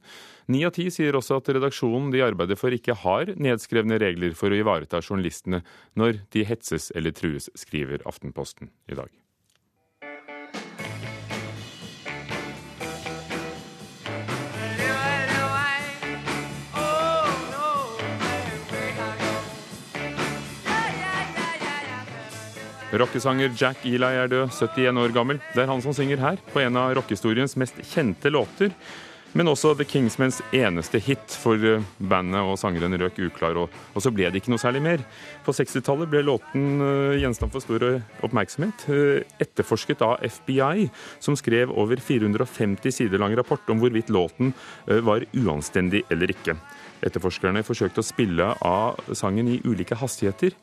Ni 0.49 0.65
av 0.65 0.73
ti 0.73 0.89
sier 0.89 1.13
også 1.13 1.43
at 1.43 1.53
redaksjonen 1.53 2.11
de 2.11 2.25
arbeider 2.25 2.57
for 2.57 2.73
ikke 2.73 2.97
har 3.05 3.35
nedskrevne 3.37 4.01
regler 4.01 4.33
for 4.33 4.49
å 4.49 4.61
ivareta 4.65 5.05
journalistene 5.05 5.63
når 5.95 6.25
de 6.33 6.45
hetses 6.45 6.91
eller 6.97 7.13
trues, 7.13 7.51
skriver 7.55 8.01
Aftenposten 8.09 8.71
i 8.89 8.95
dag. 8.95 9.13
Rockesanger 22.99 23.53
Jack 23.55 23.85
Eli 23.87 24.09
er 24.19 24.31
død, 24.31 24.49
71 24.51 24.99
år 24.99 25.13
gammel. 25.15 25.39
Det 25.55 25.63
er 25.63 25.71
han 25.71 25.83
som 25.85 25.95
synger 25.95 26.19
her, 26.19 26.41
på 26.51 26.63
en 26.65 26.79
av 26.81 26.97
rockehistoriens 26.99 27.55
mest 27.61 27.79
kjente 27.93 28.33
låter. 28.33 28.73
Men 29.37 29.51
også 29.51 29.75
The 29.77 29.85
Kingsmens 29.85 30.39
eneste 30.57 30.99
hit, 31.05 31.35
for 31.37 31.61
eh, 31.61 31.85
bandet 32.01 32.41
og 32.49 32.57
sangeren 32.59 32.97
røk 32.99 33.21
uklar, 33.27 33.59
og, 33.61 33.75
og 33.93 34.03
så 34.03 34.11
ble 34.15 34.31
det 34.33 34.41
ikke 34.41 34.55
noe 34.55 34.63
særlig 34.63 34.81
mer. 34.87 35.05
På 35.45 35.53
60-tallet 35.55 36.09
ble 36.11 36.23
låten 36.25 36.81
uh, 36.81 37.19
gjenstand 37.21 37.53
for 37.53 37.63
stor 37.63 37.85
oppmerksomhet, 38.25 38.87
uh, 38.89 39.21
etterforsket 39.45 40.03
av 40.07 40.25
FBI, 40.25 40.89
som 41.21 41.37
skrev 41.39 41.75
over 41.77 42.01
450 42.01 42.97
sider 42.99 43.21
lang 43.21 43.37
rapport 43.39 43.69
om 43.69 43.83
hvorvidt 43.83 44.11
låten 44.11 44.55
uh, 44.89 44.99
var 45.05 45.29
uanstendig 45.37 46.07
eller 46.09 46.33
ikke. 46.33 46.57
Etterforskerne 47.05 47.63
forsøkte 47.67 48.03
å 48.03 48.09
spille 48.09 48.55
av 48.65 49.13
sangen 49.15 49.53
i 49.53 49.61
ulike 49.69 50.01
hastigheter 50.01 50.57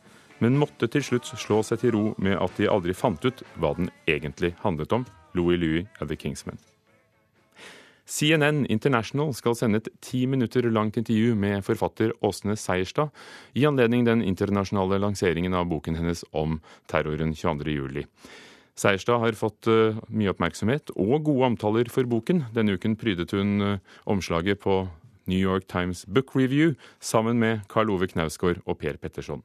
men 0.43 0.59
måtte 0.59 0.89
til 0.91 1.03
slutt 1.03 1.29
slå 1.39 1.61
seg 1.63 1.81
til 1.81 1.95
ro 1.95 2.05
med 2.17 2.37
at 2.41 2.55
de 2.59 2.69
aldri 2.71 2.95
fant 2.97 3.23
ut 3.25 3.43
hva 3.59 3.73
den 3.77 3.91
egentlig 4.07 4.55
handlet 4.63 4.95
om. 4.95 5.05
Louis 5.35 5.59
Louis 5.59 5.85
of 6.01 6.07
the 6.07 6.15
Kingsmen. 6.15 6.59
CNN 8.05 8.67
International 8.69 9.31
skal 9.33 9.55
sende 9.57 9.79
et 9.81 9.87
ti 10.05 10.27
minutter 10.29 10.67
langt 10.69 10.97
intervju 10.99 11.33
med 11.35 11.63
forfatter 11.65 12.13
Åsne 12.21 12.53
Seierstad 12.53 13.09
i 13.57 13.65
anledning 13.65 14.05
den 14.05 14.21
internasjonale 14.21 14.99
lanseringen 15.01 15.57
av 15.57 15.65
boken 15.71 15.97
hennes 15.97 16.21
om 16.31 16.59
terroren 16.91 17.33
22.07. 17.33 18.05
Seierstad 18.77 19.23
har 19.23 19.39
fått 19.39 19.69
uh, 19.71 19.97
mye 20.11 20.29
oppmerksomhet 20.33 20.91
og 20.99 21.25
gode 21.25 21.49
omtaler 21.49 21.89
for 21.89 22.05
boken. 22.11 22.43
Denne 22.53 22.75
uken 22.75 22.97
prydet 22.99 23.33
hun 23.33 23.57
uh, 23.63 23.81
omslaget 24.05 24.61
på 24.61 24.83
New 25.25 25.39
York 25.39 25.67
Times 25.67 26.05
Book 26.05 26.35
Review 26.35 26.75
sammen 26.99 27.39
med 27.39 27.65
Karl 27.71 27.91
Ove 27.93 28.07
Knausgård 28.07 28.61
og 28.65 28.79
Per 28.81 28.97
Petterson. 29.01 29.43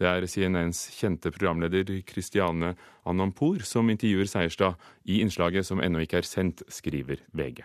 Det 0.00 0.08
er 0.08 0.26
CNNs 0.26 0.86
kjente 0.96 1.32
programleder 1.34 1.90
Christiane 2.08 2.74
Anampour 3.04 3.60
som 3.68 3.90
intervjuer 3.92 4.30
Seierstad 4.30 4.80
i 5.04 5.20
innslaget 5.20 5.68
som 5.68 5.82
ennå 5.84 6.02
ikke 6.06 6.22
er 6.22 6.28
sendt, 6.28 6.64
skriver 6.72 7.20
VG. 7.36 7.62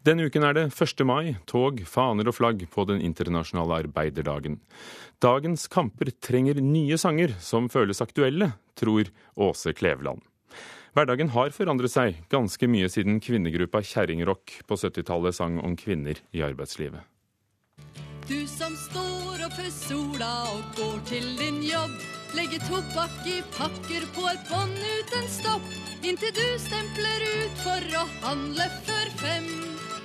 Denne 0.00 0.24
uken 0.30 0.46
er 0.48 0.54
det 0.56 0.62
1. 0.72 1.02
mai, 1.04 1.34
tog, 1.44 1.82
faner 1.84 2.30
og 2.30 2.32
flagg 2.38 2.62
på 2.72 2.86
den 2.88 3.02
internasjonale 3.04 3.82
arbeiderdagen. 3.82 4.56
Dagens 5.20 5.66
kamper 5.68 6.08
trenger 6.24 6.62
nye 6.64 6.96
sanger 6.96 7.34
som 7.36 7.68
føles 7.68 8.00
aktuelle, 8.00 8.54
tror 8.80 9.12
Åse 9.36 9.74
Kleveland. 9.76 10.24
Hverdagen 10.90 11.30
har 11.30 11.52
forandret 11.54 11.92
seg 11.92 12.16
ganske 12.32 12.66
mye 12.66 12.88
siden 12.90 13.20
kvinnegruppa 13.22 13.82
Kjerringrock 13.86 14.56
på 14.66 14.78
70-tallet 14.80 15.36
sang 15.36 15.60
om 15.62 15.76
kvinner 15.78 16.18
i 16.34 16.42
arbeidslivet. 16.42 17.06
Du 18.26 18.46
som 18.50 18.74
står 18.78 19.44
opp 19.46 19.54
før 19.58 19.70
sola 19.74 20.30
og 20.54 20.74
går 20.78 20.98
til 21.12 21.28
din 21.38 21.62
jobb. 21.66 21.94
Legger 22.34 22.62
tobakk 22.66 23.24
i 23.26 23.40
pakker 23.56 24.06
på 24.14 24.26
et 24.30 24.44
bånd 24.50 24.76
uten 24.78 25.30
stopp. 25.30 25.70
Inntil 26.06 26.34
du 26.34 26.46
stempler 26.62 27.26
ut 27.26 27.62
for 27.64 27.98
å 28.02 28.04
handle 28.26 28.66
før 28.86 29.14
fem. 29.22 29.50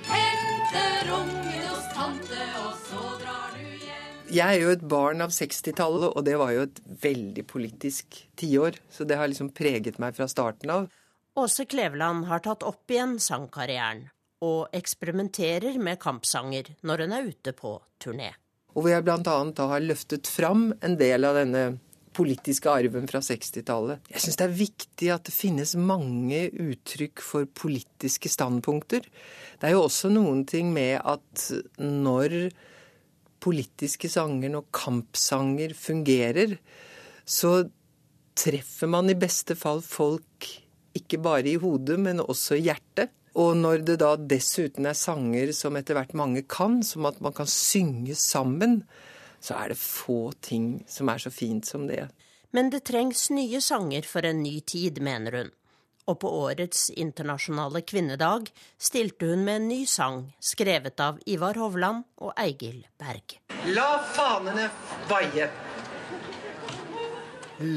Henter 0.06 1.12
ungen 1.18 1.66
hos 1.66 1.86
tante, 1.94 2.46
og 2.62 2.74
så 2.86 3.04
drar 3.22 3.54
du 3.54 3.85
jeg 4.32 4.46
er 4.46 4.60
jo 4.60 4.72
et 4.74 4.84
barn 4.86 5.22
av 5.22 5.32
60-tallet, 5.34 6.08
og 6.10 6.24
det 6.26 6.36
var 6.40 6.52
jo 6.54 6.64
et 6.66 6.80
veldig 7.02 7.44
politisk 7.48 8.18
tiår. 8.40 8.80
Så 8.90 9.06
det 9.06 9.18
har 9.20 9.30
liksom 9.30 9.52
preget 9.54 10.00
meg 10.02 10.16
fra 10.16 10.28
starten 10.30 10.72
av. 10.72 10.88
Åse 11.36 11.66
Kleveland 11.68 12.26
har 12.30 12.42
tatt 12.44 12.64
opp 12.66 12.90
igjen 12.90 13.18
sangkarrieren, 13.20 14.06
og 14.44 14.72
eksperimenterer 14.76 15.78
med 15.82 16.00
kampsanger 16.00 16.74
når 16.86 17.04
hun 17.04 17.16
er 17.16 17.30
ute 17.30 17.56
på 17.56 17.76
turné. 18.02 18.32
Og 18.76 18.84
hvor 18.84 18.92
jeg 18.92 19.04
bl.a. 19.06 19.18
da 19.56 19.66
har 19.72 19.84
løftet 19.84 20.28
fram 20.28 20.70
en 20.84 20.96
del 21.00 21.24
av 21.24 21.38
denne 21.38 21.64
politiske 22.16 22.70
arven 22.72 23.08
fra 23.08 23.20
60-tallet. 23.24 24.08
Jeg 24.12 24.24
syns 24.24 24.38
det 24.40 24.46
er 24.46 24.56
viktig 24.56 25.10
at 25.12 25.26
det 25.28 25.34
finnes 25.36 25.74
mange 25.76 26.46
uttrykk 26.50 27.20
for 27.24 27.48
politiske 27.52 28.30
standpunkter. 28.32 29.04
Det 29.60 29.68
er 29.68 29.76
jo 29.76 29.84
også 29.84 30.08
noen 30.12 30.44
ting 30.48 30.72
med 30.72 30.96
at 31.04 31.50
når 31.80 32.38
politiske 33.46 34.10
sanger, 34.10 34.50
når 34.52 34.68
kampsanger 34.74 35.74
fungerer, 35.78 36.56
så 37.24 37.62
treffer 38.36 38.90
man 38.90 39.10
i 39.10 39.18
beste 39.18 39.56
fall 39.58 39.82
folk 39.84 40.50
ikke 40.96 41.20
bare 41.22 41.52
i 41.52 41.60
hodet, 41.60 41.98
men 42.00 42.22
også 42.24 42.58
i 42.58 42.66
hjertet. 42.66 43.12
Og 43.36 43.52
når 43.58 43.82
det 43.84 43.98
da 44.00 44.14
dessuten 44.16 44.88
er 44.88 44.96
sanger 44.96 45.52
som 45.52 45.76
etter 45.76 45.98
hvert 45.98 46.14
mange 46.16 46.42
kan, 46.48 46.80
som 46.86 47.04
at 47.08 47.20
man 47.24 47.34
kan 47.36 47.48
synge 47.50 48.16
sammen, 48.16 48.80
så 49.44 49.58
er 49.60 49.74
det 49.74 49.80
få 49.80 50.32
ting 50.40 50.80
som 50.88 51.12
er 51.12 51.20
så 51.20 51.32
fint 51.32 51.68
som 51.68 51.84
det. 51.90 52.06
Men 52.56 52.70
det 52.72 52.86
trengs 52.88 53.28
nye 53.34 53.60
sanger 53.60 54.08
for 54.08 54.24
en 54.24 54.40
ny 54.40 54.56
tid, 54.64 55.02
mener 55.04 55.42
hun 55.42 55.52
og 56.06 56.18
på 56.22 56.30
årets 56.46 56.88
internasjonale 56.94 57.82
kvinnedag 57.82 58.50
stilte 58.78 59.30
hun 59.30 59.44
med 59.46 59.60
en 59.60 59.68
ny 59.68 59.80
sang 59.90 60.22
skrevet 60.40 61.00
av 61.02 61.18
Ivar 61.26 61.58
Hovland 61.58 62.04
og 62.22 62.34
Eigil 62.38 62.84
Berg. 62.98 63.38
La 63.74 63.98
fanene 64.14 64.68
vaie. 65.10 65.48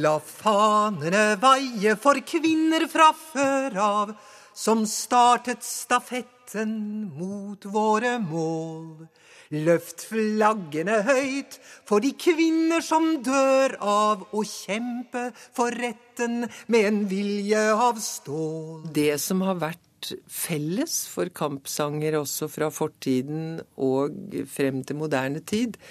La 0.03 0.17
fanene 0.19 1.23
vaie 1.41 1.95
for 1.97 2.19
kvinner 2.27 2.85
fra 2.91 3.09
før 3.15 3.79
av, 3.79 4.13
som 4.53 4.83
startet 4.89 5.63
stafetten 5.63 6.73
mot 7.15 7.65
våre 7.65 8.17
mål. 8.19 9.07
Løft 9.49 10.03
flaggene 10.11 10.99
høyt 11.07 11.55
for 11.89 12.03
de 12.05 12.11
kvinner 12.13 12.83
som 12.85 13.15
dør 13.25 13.73
av 13.81 14.27
å 14.29 14.43
kjempe 14.45 15.31
for 15.57 15.73
retten 15.73 16.43
med 16.69 16.85
en 16.85 16.99
vilje 17.09 17.63
av 17.73 17.97
stål. 17.97 18.85
Det 18.93 19.15
som 19.17 19.41
har 19.47 19.57
vært 19.57 20.11
felles 20.29 20.99
for 21.09 21.33
kampsanger 21.33 22.19
også 22.21 22.45
fra 22.53 22.69
fortiden 22.69 23.57
og 23.81 24.37
frem 24.53 24.83
til 24.85 25.01
moderne 25.01 25.41
tid, 25.41 25.81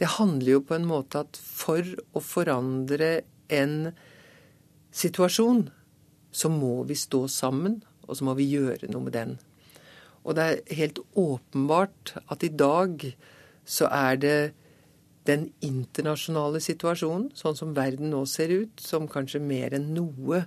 det 0.00 0.14
handler 0.16 0.56
jo 0.56 0.64
på 0.64 0.80
en 0.80 0.88
måte 0.88 1.20
at 1.26 1.36
for 1.36 1.84
å 1.84 2.24
forandre 2.24 3.12
en 3.52 3.92
situasjon, 4.88 5.66
så 6.32 6.48
må 6.48 6.78
vi 6.88 6.96
stå 6.96 7.26
sammen, 7.28 7.82
og 8.08 8.16
så 8.16 8.24
må 8.24 8.40
vi 8.40 8.48
gjøre 8.56 8.88
noe 8.88 9.04
med 9.04 9.20
den. 9.20 9.40
Og 10.22 10.36
det 10.38 10.44
er 10.44 10.76
helt 10.78 11.00
åpenbart 11.18 12.16
at 12.30 12.44
i 12.46 12.52
dag 12.54 13.06
så 13.66 13.88
er 13.90 14.18
det 14.22 14.36
den 15.26 15.48
internasjonale 15.62 16.58
situasjonen, 16.62 17.30
sånn 17.38 17.58
som 17.58 17.74
verden 17.76 18.10
nå 18.10 18.24
ser 18.26 18.50
ut, 18.50 18.82
som 18.82 19.10
kanskje 19.10 19.42
mer 19.42 19.74
enn 19.76 19.92
noe 19.94 20.44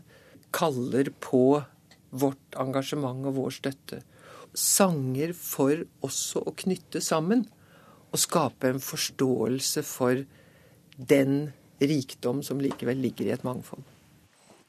kaller 0.56 1.12
på 1.24 1.62
vårt 2.16 2.60
engasjement 2.60 3.28
og 3.28 3.38
vår 3.40 3.56
støtte. 3.56 4.02
Sanger 4.56 5.34
for 5.36 5.84
også 6.06 6.44
å 6.48 6.56
knytte 6.64 7.04
sammen 7.04 7.46
og 8.12 8.22
skape 8.22 8.72
en 8.72 8.84
forståelse 8.84 9.84
for 9.88 10.24
den 10.96 11.50
rikdom 11.84 12.40
som 12.46 12.62
likevel 12.64 13.02
ligger 13.04 13.28
i 13.28 13.36
et 13.36 13.44
mangfold. 13.48 13.84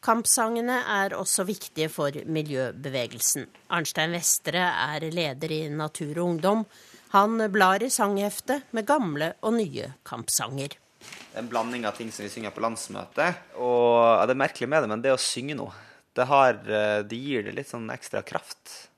Kampsangene 0.07 0.77
er 0.87 1.17
også 1.19 1.43
viktige 1.49 1.89
for 1.91 2.15
miljøbevegelsen. 2.31 3.49
Arnstein 3.75 4.13
Vestre 4.15 4.63
er 4.63 5.03
leder 5.11 5.51
i 5.51 5.65
Natur 5.67 6.21
og 6.21 6.29
Ungdom. 6.29 6.63
Han 7.11 7.41
blar 7.51 7.83
i 7.83 7.89
sangheftet 7.91 8.69
med 8.77 8.87
gamle 8.87 9.33
og 9.43 9.57
nye 9.57 9.89
kampsanger. 10.07 10.77
Det 10.77 11.35
er 11.35 11.43
en 11.43 11.51
blanding 11.51 11.89
av 11.91 11.99
ting 11.99 12.13
som 12.15 12.23
vi 12.23 12.31
synger 12.31 12.55
på 12.55 12.63
landsmøtet. 12.63 13.43
Og 13.59 13.99
ja, 13.99 14.23
Det 14.31 14.37
er 14.37 14.43
merkelig 14.45 14.71
med 14.71 14.87
det, 14.87 14.93
men 14.95 15.03
det 15.03 15.17
å 15.17 15.19
synge 15.19 15.59
noe, 15.59 15.75
det, 16.15 16.29
har, 16.31 16.55
eh, 16.55 17.03
det 17.03 17.19
gir 17.19 17.43
det 17.43 17.59
litt 17.59 17.75
sånn 17.75 17.91
ekstra 17.91 18.23
kraft. 18.23 18.89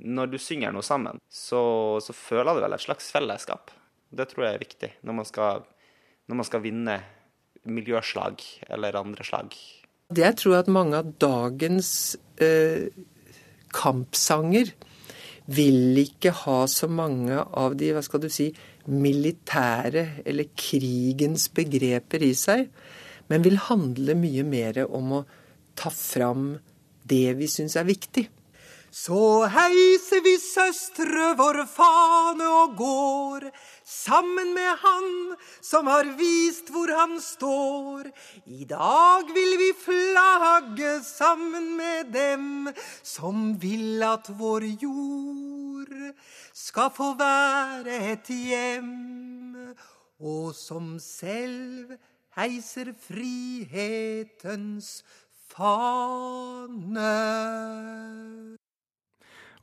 Når 0.00 0.32
du 0.32 0.40
synger 0.40 0.72
noe 0.72 0.82
sammen, 0.82 1.20
så, 1.28 2.00
så 2.00 2.16
føler 2.16 2.56
du 2.56 2.64
vel 2.64 2.72
et 2.72 2.88
slags 2.88 3.12
fellesskap. 3.12 3.68
Det 4.08 4.30
tror 4.32 4.48
jeg 4.48 4.56
er 4.56 4.64
viktig 4.64 4.94
når 5.04 5.20
man 5.20 5.28
skal, 5.28 5.68
når 6.24 6.40
man 6.40 6.48
skal 6.48 6.64
vinne 6.64 7.02
miljøslag 7.68 8.40
eller 8.72 9.04
andre 9.04 9.24
slag. 9.28 9.52
Jeg 10.12 10.36
tror 10.36 10.58
at 10.58 10.68
mange 10.68 10.98
av 11.00 11.14
dagens 11.16 11.88
eh, 12.36 12.92
kampsanger 13.72 14.74
vil 15.48 15.96
ikke 16.02 16.32
ha 16.44 16.58
så 16.68 16.90
mange 16.92 17.38
av 17.40 17.76
de, 17.80 17.88
hva 17.96 18.02
skal 18.04 18.20
du 18.20 18.28
si, 18.32 18.50
militære 18.84 20.26
eller 20.28 20.50
krigens 20.60 21.48
begreper 21.56 22.24
i 22.24 22.34
seg, 22.36 22.68
men 23.32 23.44
vil 23.46 23.56
handle 23.70 24.16
mye 24.20 24.44
mer 24.44 24.82
om 24.84 25.20
å 25.20 25.24
ta 25.72 25.88
fram 25.88 26.58
det 27.08 27.36
vi 27.40 27.48
syns 27.48 27.76
er 27.80 27.88
viktig. 27.88 28.26
Så 28.94 29.42
heiser 29.50 30.20
vi 30.22 30.36
søstre 30.38 31.32
vår 31.34 31.56
fane 31.66 32.46
og 32.46 32.76
går 32.78 33.46
sammen 33.82 34.52
med 34.54 34.76
Han 34.84 35.08
som 35.58 35.90
har 35.90 36.06
vist 36.14 36.70
hvor 36.70 36.92
han 36.94 37.16
står. 37.18 38.06
I 38.46 38.62
dag 38.70 39.32
vil 39.34 39.58
vi 39.58 39.72
flagge 39.74 41.02
sammen 41.02 41.72
med 41.80 42.14
dem 42.14 42.70
som 43.02 43.58
vil 43.58 43.98
at 44.06 44.30
vår 44.38 44.62
jord 44.78 46.14
skal 46.54 46.90
få 46.94 47.18
være 47.18 47.98
et 48.12 48.30
hjem, 48.30 49.74
og 50.22 50.54
som 50.54 51.00
selv 51.02 51.96
heiser 52.38 52.94
frihetens 53.08 55.00
fane. 55.50 57.10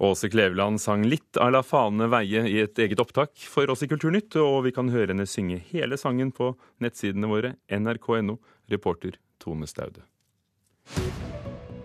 Åse 0.02 0.30
Kleveland 0.30 0.82
sang 0.82 1.04
litt 1.06 1.38
av 1.38 1.52
La 1.54 1.60
fane 1.62 2.08
veie 2.10 2.42
i 2.50 2.56
et 2.64 2.80
eget 2.82 3.00
opptak 3.04 3.36
for 3.46 3.70
oss 3.70 3.84
i 3.86 3.88
Kulturnytt, 3.92 4.34
og 4.42 4.64
vi 4.66 4.72
kan 4.74 4.90
høre 4.90 5.12
henne 5.12 5.28
synge 5.30 5.60
hele 5.68 6.00
sangen 6.02 6.32
på 6.34 6.48
nettsidene 6.82 7.30
våre 7.30 7.52
nrk.no, 7.70 8.40
reporter 8.74 9.20
Tone 9.38 9.70
Staude. 9.70 10.02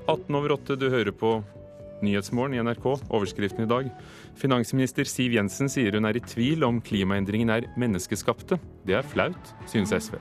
18 0.08 0.32
over 0.32 0.56
8, 0.56 0.78
du 0.80 0.88
hører 0.88 1.12
på 1.12 1.34
Nyhetsmorgen 2.00 2.56
i 2.56 2.64
NRK. 2.64 2.88
Overskriften 3.04 3.66
i 3.66 3.68
dag. 3.68 3.92
Finansminister 4.40 5.04
Siv 5.04 5.36
Jensen 5.36 5.68
sier 5.68 6.00
hun 6.00 6.08
er 6.08 6.16
i 6.16 6.24
tvil 6.24 6.64
om 6.64 6.80
klimaendringen 6.80 7.52
er 7.52 7.68
menneskeskapte. 7.76 8.56
Det 8.88 8.96
er 8.96 9.04
flaut, 9.12 9.54
synes 9.68 9.92
SV. 9.92 10.16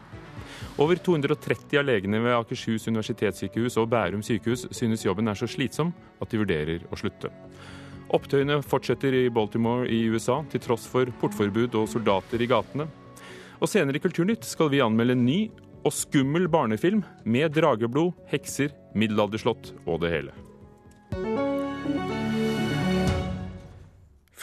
Over 0.83 0.99
230 0.99 1.79
av 1.79 1.87
legene 1.87 2.19
ved 2.19 2.35
Akershus 2.35 2.91
universitetssykehus 2.91 3.79
og 3.79 3.87
Bærum 3.95 4.19
sykehus 4.19 4.67
synes 4.75 5.07
jobben 5.07 5.31
er 5.31 5.39
så 5.39 5.47
slitsom 5.47 5.95
at 6.19 6.31
de 6.31 6.43
vurderer 6.43 6.83
å 6.91 6.99
slutte. 6.99 7.31
Opptøyene 8.13 8.59
fortsetter 8.61 9.15
i 9.17 9.23
Baltimore 9.33 9.87
i 9.89 10.03
USA, 10.13 10.43
til 10.51 10.61
tross 10.61 10.85
for 10.89 11.09
portforbud 11.21 11.73
og 11.79 11.89
soldater 11.89 12.41
i 12.41 12.49
gatene. 12.49 12.85
Og 13.57 13.71
senere 13.71 13.97
i 13.97 14.03
Kulturnytt 14.03 14.45
skal 14.45 14.69
vi 14.73 14.83
anmelde 14.83 15.15
en 15.17 15.25
ny 15.25 15.39
og 15.85 15.93
skummel 15.93 16.49
barnefilm 16.51 17.03
med 17.25 17.55
drageblod, 17.57 18.13
hekser, 18.29 18.73
middelalderslott 18.97 19.73
og 19.85 20.01
det 20.03 20.13
hele. 20.13 20.35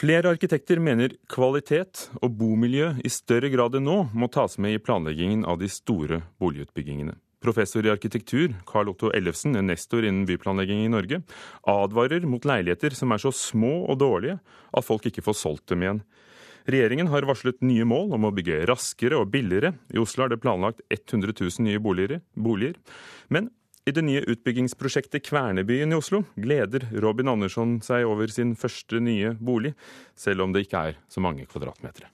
Flere 0.03 0.33
arkitekter 0.33 0.81
mener 0.83 1.13
kvalitet 1.31 2.09
og 2.19 2.33
bomiljø 2.35 2.89
i 2.99 3.11
større 3.13 3.47
grad 3.53 3.77
enn 3.79 3.87
nå 3.87 3.99
må 4.11 4.27
tas 4.27 4.57
med 4.59 4.75
i 4.75 4.81
planleggingen 4.83 5.45
av 5.47 5.61
de 5.61 5.69
store 5.71 6.25
boligutbyggingene. 6.43 7.15
Professor 7.43 7.85
i 7.85 7.91
arkitektur 7.91 8.55
Carl 8.69 8.89
Otto 8.93 9.11
Ellefsen, 9.13 9.57
en 9.59 9.67
nestor 9.67 10.05
innen 10.07 10.25
byplanlegging 10.29 10.85
i 10.85 10.91
Norge, 10.91 11.21
advarer 11.67 12.25
mot 12.29 12.45
leiligheter 12.47 12.95
som 12.95 13.11
er 13.11 13.21
så 13.21 13.33
små 13.35 13.83
og 13.91 13.99
dårlige 14.01 14.39
at 14.71 14.87
folk 14.87 15.09
ikke 15.09 15.25
får 15.25 15.39
solgt 15.41 15.73
dem 15.73 15.83
igjen. 15.83 16.03
Regjeringen 16.63 17.09
har 17.11 17.27
varslet 17.27 17.59
nye 17.65 17.83
mål 17.83 18.13
om 18.15 18.29
å 18.29 18.31
bygge 18.31 18.61
raskere 18.69 19.19
og 19.19 19.33
billigere. 19.33 19.73
I 19.91 19.99
Oslo 19.99 20.23
er 20.23 20.31
det 20.31 20.39
planlagt 20.43 20.79
100 20.87 21.35
000 21.35 21.67
nye 21.67 21.81
boliger. 21.83 22.79
Men 23.27 23.49
i 23.83 23.91
det 23.91 24.05
nye 24.07 24.21
utbyggingsprosjektet 24.31 25.25
Kvernebyen 25.27 25.91
i 25.91 25.97
Oslo 25.97 26.21
gleder 26.39 26.85
Robin 27.03 27.33
Andersson 27.33 27.81
seg 27.83 28.07
over 28.07 28.31
sin 28.31 28.53
første 28.55 29.01
nye 29.03 29.33
bolig, 29.35 29.73
selv 30.15 30.45
om 30.45 30.55
det 30.55 30.63
ikke 30.63 30.85
er 30.87 31.01
så 31.11 31.23
mange 31.23 31.43
kvadratmeter. 31.51 32.07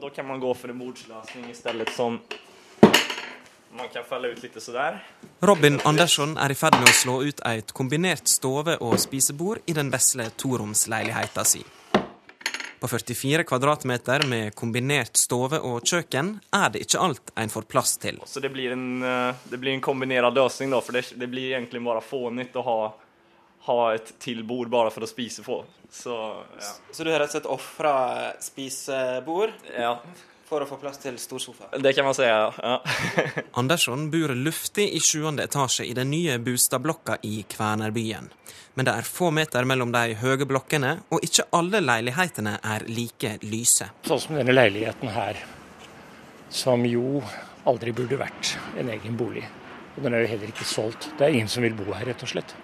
Da 0.00 0.08
kan 0.10 0.26
man 0.26 0.40
gå 0.40 0.54
for 0.56 0.72
en 0.72 0.80
bordsløsning 0.80 1.50
i 1.52 1.58
stedet 1.58 1.92
som 1.92 2.16
man 3.72 3.88
kan 3.88 4.04
falle 4.04 4.28
ut 4.28 4.42
litt 4.42 4.62
sådär. 4.62 5.04
Robin 5.40 5.80
Andersson 5.84 6.36
er 6.38 6.50
i 6.50 6.54
ferd 6.54 6.76
med 6.78 6.88
å 6.88 6.96
slå 6.96 7.22
ut 7.22 7.40
et 7.46 7.72
kombinert 7.72 8.28
stove- 8.28 8.76
og 8.80 8.98
spisebord 9.00 9.62
i 9.66 9.72
den 9.72 9.90
vesle 9.90 10.28
toromsleiligheta 10.36 11.44
si. 11.44 11.64
På 12.80 12.88
44 12.88 13.44
kvadratmeter 13.46 14.26
med 14.26 14.54
kombinert 14.58 15.16
stove 15.16 15.60
og 15.62 15.84
kjøkken 15.86 16.32
er 16.52 16.72
det 16.74 16.82
ikke 16.82 17.00
alt 17.00 17.30
en 17.38 17.52
får 17.52 17.68
plass 17.70 17.96
til. 18.02 18.18
Så 18.26 18.40
det 18.42 18.50
blir 18.52 18.72
en, 18.74 19.02
eh, 19.02 19.34
det 19.44 19.60
blir 19.60 19.72
en 19.72 19.80
kombinert 19.80 20.34
løsning, 20.34 20.70
da, 20.70 20.80
for 20.80 20.92
det, 20.92 21.12
det 21.16 21.28
blir 21.30 21.54
egentlig 21.54 21.82
bare 21.84 22.02
fånig 22.02 22.50
å 22.54 22.64
ha, 22.66 22.80
ha 23.68 23.78
et 23.94 24.12
til 24.18 24.42
bord 24.42 24.68
bare 24.68 24.90
for 24.90 25.06
å 25.06 25.10
spise 25.10 25.42
på. 25.46 25.62
Så, 25.90 26.16
ja. 26.58 26.72
Så 26.92 27.04
du 27.04 27.12
har 27.12 27.20
rett 27.20 27.30
og 27.30 27.36
slett 27.36 27.50
ofra 27.52 27.94
spisebord 28.40 29.52
ja. 29.78 29.98
For 30.52 30.64
å 30.64 30.68
få 30.68 30.76
plass 30.82 31.00
til 31.00 31.16
storsofa? 31.20 31.70
Det 31.80 31.94
kan 31.96 32.04
man 32.04 32.16
si, 32.16 32.26
ja. 32.28 32.52
Andersson 33.60 34.10
bor 34.12 34.34
luftig 34.36 34.90
i 34.92 35.00
sjuende 35.00 35.46
etasje 35.48 35.86
i 35.88 35.94
den 35.96 36.10
nye 36.12 36.36
bostadblokka 36.42 37.22
i 37.24 37.40
Kvænerbyen. 37.48 38.28
Men 38.74 38.88
det 38.88 38.94
er 38.98 39.08
få 39.08 39.30
meter 39.32 39.64
mellom 39.68 39.92
de 39.92 40.16
høye 40.20 40.48
blokkene, 40.48 40.92
og 41.12 41.24
ikke 41.24 41.48
alle 41.56 41.80
leilighetene 41.84 42.58
er 42.74 42.84
like 42.88 43.38
lyse. 43.44 43.88
Sånn 44.08 44.20
som 44.20 44.36
denne 44.36 44.56
leiligheten 44.56 45.12
her, 45.12 45.40
som 46.52 46.84
jo 46.88 47.22
aldri 47.68 47.94
burde 47.96 48.20
vært 48.20 48.56
en 48.80 48.92
egen 48.92 49.16
bolig. 49.16 49.44
Og 49.96 50.04
den 50.04 50.16
er 50.16 50.24
jo 50.24 50.32
heller 50.34 50.52
ikke 50.52 50.68
solgt. 50.68 51.10
Det 51.16 51.26
er 51.26 51.36
ingen 51.36 51.52
som 51.52 51.64
vil 51.64 51.76
bo 51.76 51.88
her, 51.92 52.06
rett 52.08 52.24
og 52.24 52.32
slett. 52.32 52.56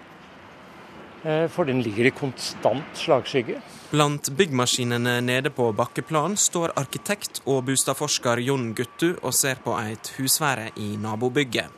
Eh, 1.23 1.47
for 1.47 1.65
den 1.65 1.81
ligger 1.81 2.05
i 2.05 2.11
konstant 2.15 2.93
slagskygge. 2.93 3.59
Blant 3.91 4.29
byggmaskinene 4.29 5.21
nede 5.21 5.49
på 5.49 5.71
bakkeplan 5.75 6.37
står 6.37 6.75
arkitekt 6.79 7.41
og 7.45 7.65
bostadforsker 7.67 8.39
Jon 8.45 8.71
Guttu 8.77 9.11
og 9.17 9.33
ser 9.35 9.59
på 9.63 9.75
et 9.81 10.13
husvære 10.17 10.69
i 10.79 10.93
nabobygget. 11.01 11.75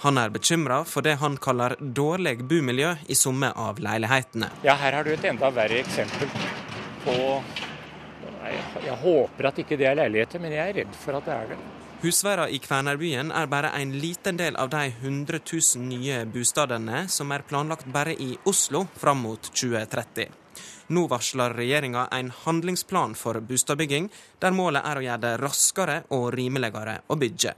Han 0.00 0.18
er 0.18 0.32
bekymra 0.32 0.80
for 0.88 1.04
det 1.04 1.18
han 1.20 1.36
kaller 1.36 1.76
dårlig 1.80 2.38
bomiljø 2.48 2.94
i 3.06 3.14
somme 3.14 3.52
av 3.52 3.78
leilighetene. 3.84 4.48
Ja, 4.64 4.74
her 4.80 4.96
har 4.96 5.04
du 5.04 5.12
et 5.12 5.26
enda 5.28 5.52
verre 5.52 5.82
eksempel 5.84 6.30
på 7.04 7.18
jeg 8.80 8.96
håper 9.02 9.50
at 9.50 9.58
ikke 9.62 9.76
det 9.78 9.86
er 9.90 9.98
leiligheter, 9.98 10.40
men 10.42 10.54
jeg 10.54 10.72
er 10.72 10.78
redd 10.80 10.96
for 10.96 11.18
at 11.18 11.28
det 11.28 11.34
er 11.36 11.52
det. 11.52 11.58
Husværa 12.00 12.46
i 12.48 12.58
Kvernerbyen 12.58 13.28
er 13.36 13.46
bare 13.52 13.74
en 13.76 13.90
liten 14.00 14.38
del 14.40 14.54
av 14.56 14.70
de 14.72 14.86
100 14.88 15.38
000 15.76 15.82
nye 15.84 16.22
bostadene 16.32 17.02
som 17.12 17.32
er 17.36 17.42
planlagt 17.44 17.90
bare 17.92 18.14
i 18.16 18.38
Oslo 18.48 18.86
fram 18.96 19.18
mot 19.20 19.50
2030. 19.50 20.30
Nå 20.96 21.02
varsler 21.12 21.52
regjeringa 21.58 22.06
en 22.16 22.30
handlingsplan 22.32 23.12
for 23.14 23.36
boligbygging, 23.44 24.06
der 24.40 24.56
målet 24.56 24.86
er 24.88 24.96
å 24.96 25.02
gjøre 25.04 25.22
det 25.26 25.32
raskere 25.42 25.96
og 26.16 26.24
rimeligere 26.32 26.94
å 27.12 27.18
bygge. 27.20 27.52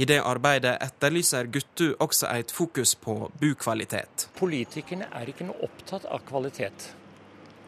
I 0.00 0.06
det 0.08 0.22
arbeidet 0.24 0.72
etterlyser 0.86 1.50
Guttu 1.52 1.90
også 1.92 2.30
et 2.32 2.50
fokus 2.50 2.94
på 2.96 3.18
bukvalitet. 3.42 4.30
Politikerne 4.38 5.10
er 5.20 5.28
ikke 5.28 5.50
noe 5.50 5.68
opptatt 5.68 6.06
av 6.08 6.24
kvalitet 6.30 6.86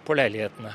på 0.09 0.17
leilighetene. 0.17 0.73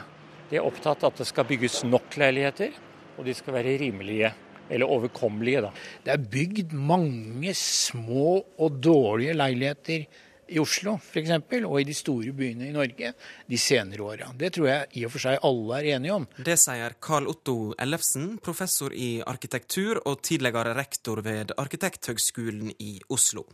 De 0.52 0.62
er 0.62 0.70
opptatt 0.70 1.02
av 1.02 1.16
at 1.16 1.24
det 1.24 1.28
skal 1.32 1.50
bygges 1.50 1.82
nok 1.90 2.20
leiligheter, 2.22 2.78
og 3.18 3.26
de 3.26 3.34
skal 3.34 3.58
være 3.58 3.76
rimelige. 3.82 4.32
Eller 4.70 4.90
overkommelige, 4.90 5.66
da. 5.66 5.74
Det 6.06 6.14
er 6.14 6.26
bygd 6.32 6.74
mange 6.78 7.54
små 7.58 8.40
og 8.58 8.82
dårlige 8.84 9.38
leiligheter 9.38 10.06
i 10.50 10.60
Oslo 10.62 10.96
f.eks., 10.98 11.32
og 11.66 11.76
i 11.80 11.86
de 11.88 11.96
store 11.96 12.34
byene 12.36 12.70
i 12.70 12.74
Norge 12.74 13.12
de 13.50 13.60
senere 13.60 14.06
åra. 14.06 14.30
Det 14.38 14.52
tror 14.56 14.70
jeg 14.70 14.88
i 15.00 15.06
og 15.06 15.14
for 15.14 15.24
seg 15.24 15.44
alle 15.46 15.80
er 15.80 15.90
enige 15.96 16.16
om. 16.16 16.26
Det 16.46 16.58
sier 16.62 16.96
Karl 17.04 17.30
Otto 17.30 17.58
Ellefsen, 17.82 18.32
professor 18.44 18.94
i 18.96 19.20
arkitektur 19.26 20.02
og 20.06 20.24
tidligere 20.26 20.74
rektor 20.78 21.22
ved 21.26 21.54
Arkitekthøgskolen 21.60 22.74
i 22.80 22.98
Oslo. 23.14 23.46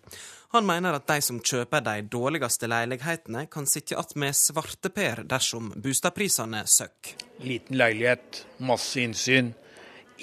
Han 0.55 0.67
mener 0.67 0.95
at 0.95 1.07
de 1.09 1.19
som 1.25 1.41
kjøper 1.43 1.83
de 1.83 1.97
dårligste 2.11 2.69
leilighetene, 2.71 3.45
kan 3.51 3.67
sitte 3.67 3.95
igjen 3.95 4.21
med 4.23 4.37
svarteper 4.37 5.25
dersom 5.27 5.73
boligprisene 5.75 6.63
søkker. 6.69 7.19
Liten 7.43 7.75
leilighet, 7.79 8.45
masse 8.63 9.03
innsyn, 9.03 9.51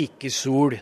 ikke 0.01 0.31
sol 0.33 0.79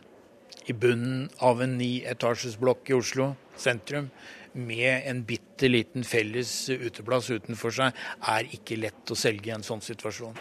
i 0.70 0.77
bunnen 0.77 1.29
av 1.42 1.62
en 1.64 1.79
nieetasjesblokk 1.81 2.92
i 2.92 2.99
Oslo 2.99 3.33
sentrum 3.59 4.11
med 4.53 5.03
en 5.07 5.23
bitte 5.25 5.68
liten 5.70 6.05
felles 6.05 6.53
uteplass 6.70 7.31
utenfor 7.31 7.75
seg, 7.75 8.01
er 8.27 8.49
ikke 8.55 8.79
lett 8.81 9.11
å 9.11 9.18
selge 9.18 9.51
i 9.51 9.55
en 9.55 9.66
sånn 9.66 9.83
situasjon. 9.85 10.35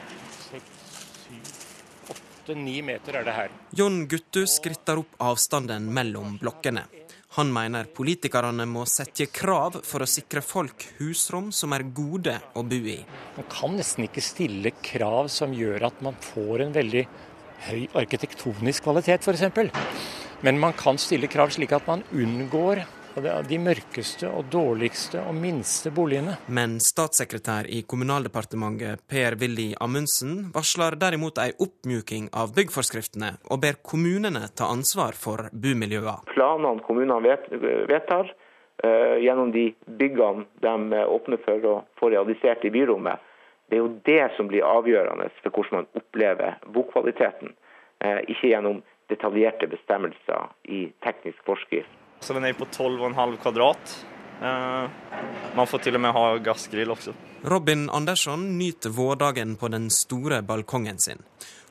Åtte-ni 2.10 2.80
meter 2.82 3.20
er 3.20 3.28
det 3.28 3.36
her. 3.38 3.54
Jon 3.78 4.02
Guttu 4.10 4.46
skritter 4.50 5.04
opp 5.04 5.20
avstanden 5.22 5.86
mellom 5.94 6.40
blokkene. 6.42 6.88
Han 7.38 7.52
mener 7.54 7.86
politikerne 7.94 8.66
må 8.66 8.88
sette 8.90 9.28
krav 9.30 9.76
for 9.86 10.02
å 10.02 10.10
sikre 10.10 10.42
folk 10.42 10.88
husrom 10.98 11.52
som 11.54 11.76
er 11.78 11.86
gode 11.94 12.34
å 12.58 12.64
bo 12.66 12.80
i. 12.82 12.98
Man 13.36 13.46
kan 13.54 13.78
nesten 13.78 14.08
ikke 14.08 14.24
stille 14.26 14.74
krav 14.82 15.30
som 15.30 15.54
gjør 15.54 15.92
at 15.92 16.02
man 16.02 16.18
får 16.32 16.66
en 16.66 16.74
veldig 16.74 17.06
høy 17.68 17.88
arkitektonisk 18.00 18.86
kvalitet, 18.88 19.26
f.eks. 19.26 19.74
Men 20.46 20.60
man 20.62 20.74
kan 20.80 20.98
stille 21.02 21.28
krav 21.28 21.52
slik 21.52 21.74
at 21.76 21.88
man 21.90 22.06
unngår 22.16 22.86
de 23.50 23.58
mørkeste 23.60 24.30
og 24.30 24.50
dårligste 24.54 25.22
og 25.28 25.36
minste 25.36 25.92
boligene. 25.92 26.38
Men 26.48 26.78
statssekretær 26.84 27.68
i 27.68 27.82
Kommunaldepartementet 27.90 29.04
Per 29.10 29.38
Willy 29.42 29.74
Amundsen 29.82 30.52
varsler 30.56 30.98
derimot 31.00 31.40
ei 31.42 31.52
oppmjuking 31.58 32.30
av 32.34 32.54
byggforskriftene, 32.56 33.36
og 33.52 33.62
ber 33.64 33.82
kommunene 33.84 34.48
ta 34.56 34.70
ansvar 34.72 35.18
for 35.18 35.50
bomiljøene. 35.52 36.20
Planene 36.34 36.86
kommunene 36.86 37.36
vedtar, 37.90 38.30
uh, 38.84 39.18
gjennom 39.20 39.52
de 39.52 39.72
byggene 40.00 40.46
de 40.64 41.04
åpner 41.06 41.42
for 41.46 41.66
å 41.66 41.76
få 42.00 42.14
realisert 42.14 42.64
i 42.66 42.74
byrommet, 42.74 43.20
det 43.70 43.78
er 43.78 43.84
jo 43.84 43.92
det 44.06 44.24
som 44.38 44.50
blir 44.50 44.66
avgjørende 44.66 45.30
for 45.42 45.54
hvordan 45.54 45.82
man 45.82 45.90
opplever 46.02 46.58
bokvaliteten. 46.74 47.54
Uh, 48.04 48.22
ikke 48.28 48.54
gjennom 48.54 48.82
detaljerte 49.12 49.68
bestemmelser 49.70 50.50
i 50.70 50.88
teknisk 51.06 51.42
forskrift. 51.46 51.92
Så 52.20 52.36
den 52.36 52.46
er 52.46 52.58
på 52.58 52.68
12,5 52.68 53.38
kvadrat. 53.44 53.96
Uh, 54.40 54.88
man 55.56 55.68
får 55.68 55.84
til 55.86 56.00
og 56.00 56.04
med 56.04 56.16
ha 56.16 56.26
gassgrill 56.44 56.94
også. 56.96 57.16
Robin 57.50 57.90
Andersson 57.90 58.58
nyter 58.60 58.92
vårdagen 58.96 59.56
på 59.56 59.68
den 59.72 59.90
store 59.94 60.42
balkongen 60.44 61.00
sin. 61.00 61.24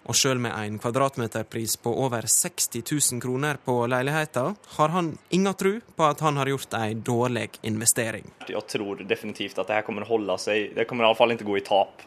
Og 0.09 0.17
sjøl 0.17 0.39
med 0.41 0.55
en 0.57 0.79
kvadratmeterpris 0.81 1.75
på 1.85 1.93
over 2.05 2.25
60 2.25 2.81
000 2.81 3.21
kroner 3.21 3.59
på 3.65 3.75
leiligheta, 3.93 4.55
har 4.79 4.95
han 4.95 5.11
ingen 5.29 5.57
tro 5.61 5.75
på 5.97 6.07
at 6.07 6.23
han 6.25 6.41
har 6.41 6.49
gjort 6.49 6.77
ei 6.81 6.95
dårlig 6.95 7.51
investering. 7.69 8.31
Jeg 8.49 8.65
tror 8.73 9.03
definitivt 9.05 9.61
at 9.61 9.69
det 9.69 9.77
her 9.77 9.85
kommer 9.85 10.07
å 10.07 10.13
holde 10.15 10.39
seg. 10.41 10.73
Det 10.77 10.89
kommer 10.89 11.05
iallfall 11.05 11.37
ikke 11.37 11.49
gå 11.51 11.59
i 11.61 11.67
tap, 11.67 12.07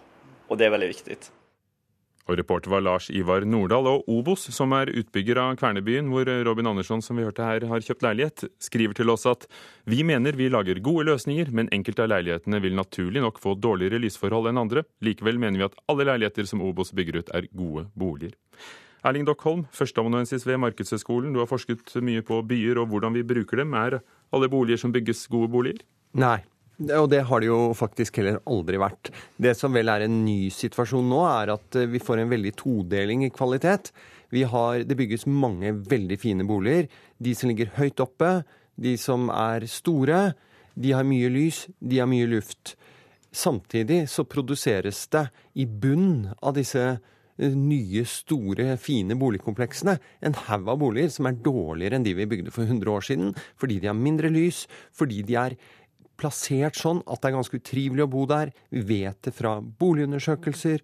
og 0.50 0.58
det 0.58 0.66
er 0.66 0.74
veldig 0.74 0.90
viktig. 0.96 1.20
Og 2.32 2.38
reporter 2.40 2.72
var 2.72 2.84
Lars 2.86 3.10
Ivar 3.12 3.44
Nordahl. 3.44 3.90
Og 3.92 4.08
Obos, 4.08 4.46
som 4.56 4.72
er 4.78 4.92
utbygger 4.96 5.40
av 5.42 5.58
Kvernebyen, 5.60 6.08
hvor 6.12 6.30
Robin 6.48 6.70
Andersson 6.72 7.04
som 7.04 7.20
vi 7.20 7.26
hørte 7.28 7.44
her, 7.44 7.66
har 7.68 7.84
kjøpt 7.84 8.06
leilighet, 8.06 8.46
skriver 8.64 8.96
til 8.96 9.12
oss 9.12 9.28
at 9.28 9.48
vi 9.90 10.06
mener 10.08 10.38
vi 10.40 10.48
lager 10.52 10.80
gode 10.84 11.10
løsninger, 11.10 11.52
men 11.52 11.72
enkelte 11.76 12.06
av 12.06 12.14
leilighetene 12.14 12.62
vil 12.64 12.78
naturlig 12.78 13.24
nok 13.26 13.42
få 13.44 13.58
dårligere 13.60 14.00
lysforhold 14.00 14.48
enn 14.48 14.62
andre. 14.62 14.86
Likevel 15.04 15.42
mener 15.42 15.60
vi 15.60 15.68
at 15.68 15.76
alle 15.92 16.08
leiligheter 16.08 16.48
som 16.48 16.64
Obos 16.64 16.94
bygger 16.96 17.20
ut, 17.20 17.34
er 17.36 17.50
gode 17.52 17.90
boliger. 18.00 18.38
Erling 19.04 19.26
Dockholm, 19.26 19.66
førsteamanuensis 19.74 20.46
ved 20.46 20.62
Markedshøgskolen. 20.62 21.34
Du 21.34 21.42
har 21.42 21.50
forsket 21.50 21.96
mye 22.06 22.24
på 22.24 22.38
byer 22.48 22.80
og 22.80 22.94
hvordan 22.94 23.18
vi 23.18 23.26
bruker 23.26 23.64
dem. 23.64 23.74
Er 23.74 24.00
alle 24.32 24.50
boliger 24.50 24.80
som 24.80 24.94
bygges, 24.94 25.26
gode 25.28 25.50
boliger? 25.52 25.84
Nei. 26.14 26.38
Og 26.82 27.10
det 27.12 27.22
har 27.30 27.42
det 27.42 27.50
jo 27.50 27.60
faktisk 27.78 28.18
heller 28.18 28.40
aldri 28.50 28.80
vært. 28.82 29.12
Det 29.38 29.54
som 29.58 29.74
vel 29.76 29.92
er 29.92 30.08
en 30.08 30.22
ny 30.26 30.50
situasjon 30.54 31.06
nå, 31.12 31.22
er 31.30 31.54
at 31.54 31.78
eh, 31.78 31.90
vi 31.92 32.02
får 32.02 32.24
en 32.24 32.32
veldig 32.32 32.56
todeling 32.58 33.26
i 33.28 33.34
kvalitet. 33.34 33.92
Har, 34.32 34.86
det 34.88 34.96
bygges 34.96 35.28
mange 35.28 35.74
veldig 35.92 36.18
fine 36.18 36.46
boliger. 36.48 36.88
De 37.20 37.36
som 37.36 37.52
ligger 37.52 37.74
høyt 37.76 38.00
oppe, 38.00 38.32
de 38.80 38.96
som 38.98 39.28
er 39.34 39.68
store, 39.70 40.32
de 40.80 40.94
har 40.96 41.06
mye 41.06 41.30
lys, 41.30 41.66
de 41.80 42.00
har 42.00 42.10
mye 42.10 42.30
luft. 42.32 42.76
Samtidig 43.32 44.06
så 44.12 44.26
produseres 44.28 45.06
det 45.12 45.28
i 45.60 45.66
bunn 45.66 46.32
av 46.42 46.56
disse 46.58 46.82
eh, 46.82 47.54
nye, 47.56 48.04
store, 48.08 48.78
fine 48.82 49.16
boligkompleksene 49.20 49.98
en 50.24 50.40
haug 50.48 50.72
av 50.72 50.82
boliger 50.82 51.14
som 51.14 51.30
er 51.30 51.38
dårligere 51.44 52.00
enn 52.00 52.08
de 52.08 52.16
vi 52.18 52.28
bygde 52.34 52.56
for 52.56 52.68
100 52.68 52.92
år 52.92 53.08
siden, 53.08 53.36
fordi 53.60 53.80
de 53.84 53.92
har 53.92 54.00
mindre 54.00 54.32
lys, 54.32 54.66
fordi 54.96 55.22
de 55.28 55.38
er 55.40 55.60
plassert 56.22 56.78
sånn 56.80 57.02
at 57.06 57.22
det 57.22 57.32
er 57.32 57.38
ganske 57.38 57.60
utrivelig 57.62 58.06
å 58.06 58.12
bo 58.12 58.28
der. 58.30 58.54
Vi 58.74 58.84
vet 58.88 59.20
det 59.26 59.34
fra 59.36 59.56
boligundersøkelser, 59.62 60.84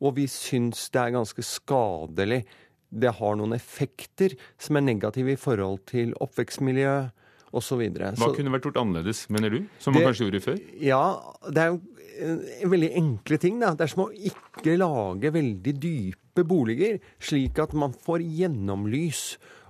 og 0.00 0.16
vi 0.18 0.26
syns 0.32 0.88
det 0.94 1.02
er 1.02 1.14
ganske 1.18 1.44
skadelig. 1.44 2.42
Det 2.88 3.12
har 3.18 3.36
noen 3.36 3.52
effekter 3.56 4.34
som 4.56 4.80
er 4.80 4.86
negative 4.86 5.34
i 5.34 5.40
forhold 5.40 5.84
til 5.90 6.14
oppvekstmiljø 6.24 6.96
osv. 7.56 7.84
Hva 8.18 8.32
kunne 8.36 8.52
vært 8.52 8.68
gjort 8.68 8.80
annerledes, 8.80 9.26
mener 9.32 9.52
du? 9.52 9.62
Som 9.80 9.96
man 9.96 10.08
kanskje 10.08 10.26
gjorde 10.26 10.44
før? 10.44 10.58
Ja, 10.84 11.04
det 11.48 11.64
er 11.64 11.72
jo 11.72 11.80
en 12.18 12.72
veldig 12.72 12.90
enkle 12.98 13.38
ting. 13.40 13.60
Da. 13.62 13.74
Det 13.76 13.86
er 13.86 13.92
som 13.92 14.06
å 14.06 14.12
ikke 14.12 14.76
lage 14.80 15.32
veldig 15.34 15.74
dype 15.80 16.27
boliger, 16.46 16.98
slik 17.18 17.58
at 17.62 17.74
man 17.78 17.94
får 17.96 18.22
gjennomlys. 18.22 19.22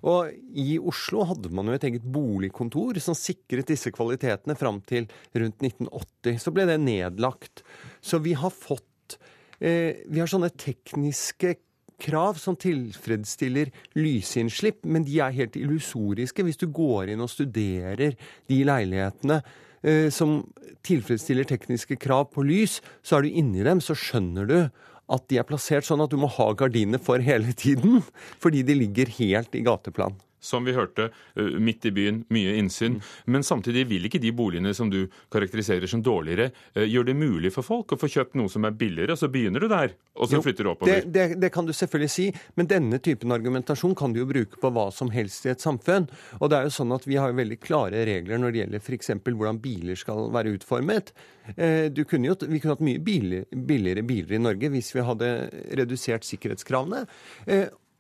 Og 0.07 0.31
i 0.55 0.77
Oslo 0.79 1.25
hadde 1.27 1.51
man 1.55 1.71
jo 1.71 1.77
et 1.77 1.87
eget 1.89 2.05
boligkontor 2.07 3.01
som 3.03 3.17
sikret 3.19 3.71
disse 3.71 3.91
kvalitetene 3.95 4.57
fram 4.59 4.83
til 4.87 5.09
rundt 5.35 5.65
1980. 5.65 6.43
Så 6.43 6.55
ble 6.55 6.69
det 6.71 6.79
nedlagt. 6.83 7.65
Så 8.01 8.21
vi 8.23 8.37
har 8.39 8.55
fått 8.55 9.19
eh, 9.59 10.05
Vi 10.07 10.21
har 10.21 10.31
sånne 10.31 10.53
tekniske 10.55 11.57
krav 11.99 12.39
som 12.39 12.57
tilfredsstiller 12.57 13.73
lysinnslipp, 13.99 14.85
men 14.87 15.07
de 15.07 15.19
er 15.23 15.35
helt 15.35 15.57
illusoriske. 15.59 16.45
Hvis 16.47 16.61
du 16.61 16.69
går 16.71 17.13
inn 17.13 17.25
og 17.25 17.33
studerer 17.33 18.15
de 18.49 18.59
leilighetene 18.67 19.41
eh, 19.83 20.07
som 20.15 20.41
tilfredsstiller 20.87 21.49
tekniske 21.49 21.99
krav 21.99 22.31
på 22.35 22.47
lys, 22.47 22.79
så 23.03 23.19
er 23.19 23.27
du 23.27 23.41
inni 23.41 23.67
dem, 23.67 23.83
så 23.83 23.99
skjønner 23.99 24.47
du 24.47 24.59
at 25.09 25.27
de 25.31 25.41
er 25.41 25.47
plassert 25.49 25.87
sånn 25.89 26.03
at 26.05 26.13
du 26.13 26.19
må 26.21 26.31
ha 26.39 26.51
gardiner 26.59 27.01
for 27.03 27.23
hele 27.25 27.55
tiden, 27.57 28.03
fordi 28.43 28.65
de 28.67 28.77
ligger 28.77 29.11
helt 29.19 29.57
i 29.57 29.65
gateplan 29.67 30.17
som 30.41 30.67
vi 30.67 30.75
hørte, 30.77 31.09
midt 31.37 31.87
i 31.89 31.93
byen, 31.95 32.23
mye 32.35 32.57
innsyn. 32.61 32.99
Men 33.27 33.47
samtidig 33.47 33.87
vil 33.91 34.09
ikke 34.09 34.21
de 34.23 34.33
boligene 34.35 34.75
som 34.77 34.91
du 34.93 35.05
karakteriserer 35.33 35.91
som 35.91 36.03
dårligere, 36.05 36.51
gjøre 36.75 37.11
det 37.11 37.17
mulig 37.19 37.53
for 37.55 37.67
folk 37.67 37.95
å 37.95 38.01
få 38.01 38.11
kjøpt 38.13 38.37
noe 38.39 38.53
som 38.53 38.67
er 38.69 38.77
billigere, 38.79 39.15
og 39.15 39.21
så 39.21 39.31
begynner 39.33 39.65
du 39.65 39.69
der, 39.71 39.95
og 40.19 40.31
så 40.31 40.39
jo, 40.39 40.45
flytter 40.45 40.67
du 40.67 40.73
oppover. 40.73 41.01
Det, 41.03 41.13
det, 41.15 41.41
det, 41.43 41.51
kan 41.55 41.67
du 41.67 41.75
selvfølgelig 41.77 42.13
si, 42.13 42.29
men 42.59 42.71
denne 42.71 43.01
typen 43.03 43.35
argumentasjon 43.35 43.97
kan 43.99 44.15
du 44.15 44.23
jo 44.23 44.29
bruke 44.31 44.61
på 44.61 44.73
hva 44.75 44.89
som 44.95 45.13
helst 45.15 45.47
i 45.47 45.53
et 45.53 45.65
samfunn. 45.65 46.09
Og 46.39 46.51
det 46.51 46.61
er 46.61 46.69
jo 46.69 46.77
sånn 46.79 46.95
at 46.95 47.07
vi 47.09 47.19
har 47.21 47.37
veldig 47.37 47.59
klare 47.63 48.05
regler 48.09 48.41
når 48.41 48.55
det 48.55 48.63
gjelder 48.63 48.85
f.eks. 48.85 49.13
hvordan 49.25 49.61
biler 49.65 49.99
skal 49.99 50.29
være 50.35 50.55
utformet. 50.59 51.13
Kunne 51.49 52.29
jo, 52.31 52.37
vi 52.45 52.61
kunne 52.61 52.77
hatt 52.77 52.85
mye 52.85 53.01
billigere 53.01 54.05
biler 54.07 54.37
i 54.37 54.43
Norge 54.43 54.73
hvis 54.73 54.93
vi 54.97 55.05
hadde 55.07 55.35
redusert 55.79 56.27
sikkerhetskravene. 56.29 57.07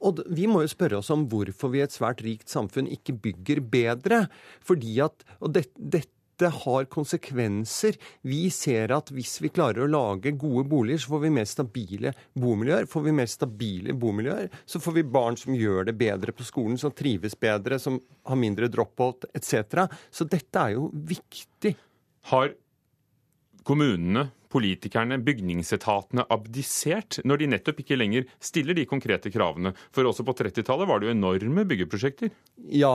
Og 0.07 0.23
vi 0.31 0.47
må 0.51 0.63
jo 0.63 0.71
spørre 0.71 1.01
oss 1.01 1.11
om 1.15 1.27
hvorfor 1.31 1.73
vi 1.73 1.81
i 1.81 1.87
et 1.87 1.95
svært 1.95 2.23
rikt 2.25 2.53
samfunn 2.53 2.91
ikke 2.95 3.17
bygger 3.25 3.63
bedre. 3.73 4.21
Fordi 4.65 4.95
at, 5.03 5.25
og 5.43 5.57
det, 5.57 5.67
dette 5.79 6.53
har 6.55 6.87
konsekvenser. 6.93 7.99
Vi 8.23 8.45
ser 8.55 8.95
at 8.95 9.11
hvis 9.15 9.41
vi 9.43 9.51
klarer 9.51 9.85
å 9.85 9.91
lage 9.91 10.37
gode 10.39 10.69
boliger, 10.71 11.03
så 11.03 11.17
får 11.17 11.25
vi 11.25 11.33
mer 11.35 11.51
stabile 11.51 12.15
bomiljøer. 12.39 12.87
Får 12.91 13.07
vi 13.09 13.17
mer 13.19 13.33
stabile 13.33 13.99
bomiljøer, 13.99 14.55
så 14.67 14.83
får 14.83 15.01
vi 15.01 15.07
barn 15.19 15.41
som 15.41 15.59
gjør 15.59 15.91
det 15.91 15.99
bedre 15.99 16.35
på 16.37 16.47
skolen, 16.47 16.79
som 16.79 16.95
trives 16.95 17.35
bedre, 17.39 17.81
som 17.83 17.99
har 17.99 18.39
mindre 18.39 18.71
drop-out 18.71 19.27
etc. 19.35 19.89
Så 20.15 20.29
dette 20.31 20.63
er 20.63 20.79
jo 20.79 20.93
viktig. 20.95 21.75
Har 22.31 22.55
kommunene 23.67 24.29
politikerne, 24.53 25.21
bygningsetatene, 25.25 26.25
abdisert 26.33 27.21
når 27.29 27.43
de 27.43 27.51
nettopp 27.55 27.83
ikke 27.85 27.99
lenger 27.99 28.29
stiller 28.41 28.77
de 28.77 28.87
konkrete 28.89 29.33
kravene? 29.35 29.75
For 29.95 30.09
også 30.09 30.27
på 30.27 30.37
30-tallet 30.41 30.89
var 30.89 31.01
det 31.01 31.11
jo 31.11 31.17
enorme 31.17 31.67
byggeprosjekter. 31.69 32.33
Ja. 32.73 32.95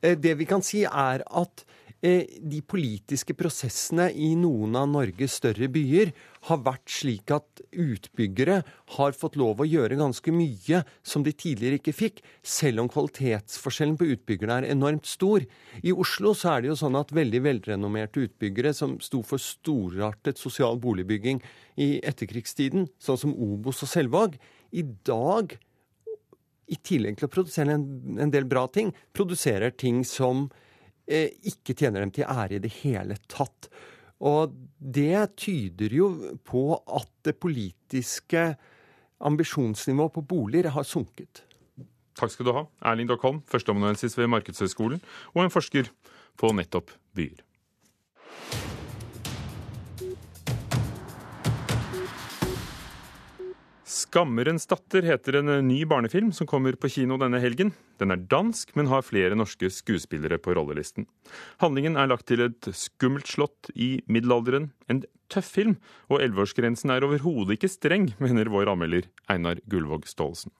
Eh, 0.00 0.16
det 0.18 0.36
vi 0.40 0.48
kan 0.48 0.64
si 0.64 0.84
er 0.88 1.24
at 1.24 1.66
de 2.04 2.58
politiske 2.68 3.32
prosessene 3.32 4.10
i 4.12 4.34
noen 4.36 4.74
av 4.76 4.90
Norges 4.92 5.38
større 5.38 5.70
byer 5.72 6.10
har 6.50 6.58
vært 6.60 6.90
slik 6.92 7.30
at 7.32 7.62
utbyggere 7.70 8.58
har 8.98 9.14
fått 9.16 9.38
lov 9.40 9.62
å 9.62 9.66
gjøre 9.68 9.96
ganske 9.96 10.34
mye 10.34 10.82
som 11.00 11.24
de 11.24 11.32
tidligere 11.32 11.78
ikke 11.80 11.94
fikk, 11.96 12.20
selv 12.44 12.82
om 12.82 12.90
kvalitetsforskjellen 12.92 13.96
på 13.96 14.10
utbyggerne 14.12 14.58
er 14.60 14.74
enormt 14.74 15.08
stor. 15.08 15.46
I 15.80 15.94
Oslo 15.96 16.34
så 16.36 16.52
er 16.52 16.64
det 16.64 16.74
jo 16.74 16.80
sånn 16.82 16.98
at 17.00 17.14
veldig 17.16 17.40
velrenommerte 17.46 18.26
utbyggere 18.26 18.74
som 18.76 18.98
sto 19.00 19.22
for 19.24 19.40
storartet 19.40 20.40
sosial 20.40 20.76
boligbygging 20.82 21.40
i 21.80 21.88
etterkrigstiden, 22.04 22.90
sånn 23.00 23.22
som 23.22 23.32
Obos 23.32 23.80
og 23.86 23.88
Selvåg, 23.94 24.36
i 24.76 24.84
dag 25.08 25.56
i 26.68 26.76
tillegg 26.84 27.16
til 27.16 27.30
å 27.30 27.32
produsere 27.32 27.78
en, 27.78 27.88
en 28.20 28.32
del 28.32 28.44
bra 28.48 28.66
ting, 28.68 28.92
produserer 29.16 29.72
ting 29.72 30.04
som 30.04 30.50
Eh, 30.50 30.73
ikke 31.08 31.74
tjener 31.76 32.04
dem 32.04 32.12
til 32.14 32.28
ære 32.28 32.56
i 32.56 32.62
det 32.64 32.72
hele 32.80 33.16
tatt. 33.28 33.68
Og 34.24 34.54
det 34.78 35.36
tyder 35.36 35.92
jo 35.92 36.08
på 36.46 36.78
at 36.86 37.10
det 37.26 37.36
politiske 37.42 38.54
ambisjonsnivået 39.24 40.14
på 40.14 40.24
boliger 40.24 40.70
har 40.74 40.86
sunket. 40.86 41.44
Takk 42.14 42.30
skal 42.30 42.46
du 42.46 42.52
ha, 42.54 42.62
Erling 42.86 43.08
Dockholm, 43.10 43.42
førsteamanuensis 43.50 44.14
ved 44.18 44.30
Markedshøgskolen, 44.30 45.02
og 45.34 45.42
en 45.42 45.50
forsker 45.52 45.90
på 46.38 46.52
nettopp 46.54 46.92
byer. 47.16 47.42
Skammerens 54.14 54.68
datter 54.70 55.02
heter 55.02 55.40
en 55.40 55.48
ny 55.66 55.80
barnefilm 55.90 56.28
som 56.30 56.46
kommer 56.46 56.76
på 56.78 56.86
kino 56.86 57.16
denne 57.18 57.40
helgen. 57.42 57.72
Den 57.98 58.14
er 58.14 58.20
dansk, 58.30 58.70
men 58.78 58.86
har 58.86 59.02
flere 59.02 59.34
norske 59.34 59.66
skuespillere 59.74 60.38
på 60.38 60.54
rollelisten. 60.54 61.08
Handlingen 61.58 61.98
er 61.98 62.12
lagt 62.12 62.28
til 62.30 62.44
et 62.46 62.68
skummelt 62.78 63.26
slott 63.26 63.72
i 63.74 64.04
middelalderen. 64.06 64.70
En 64.86 65.02
tøff 65.26 65.50
film, 65.58 65.80
og 66.06 66.22
elleveårsgrensen 66.22 66.94
er 66.94 67.02
overhodet 67.02 67.58
ikke 67.58 67.74
streng, 67.74 68.12
mener 68.22 68.54
vår 68.54 68.70
anmelder 68.76 69.10
Einar 69.26 69.58
Gullvåg 69.66 70.06
Staalesen. 70.06 70.54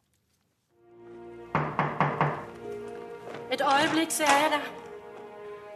Et 3.55 3.63
øyeblikk, 3.63 4.11
så 4.11 4.27
er 4.27 4.49
jeg 4.49 4.57
det. 4.59 4.84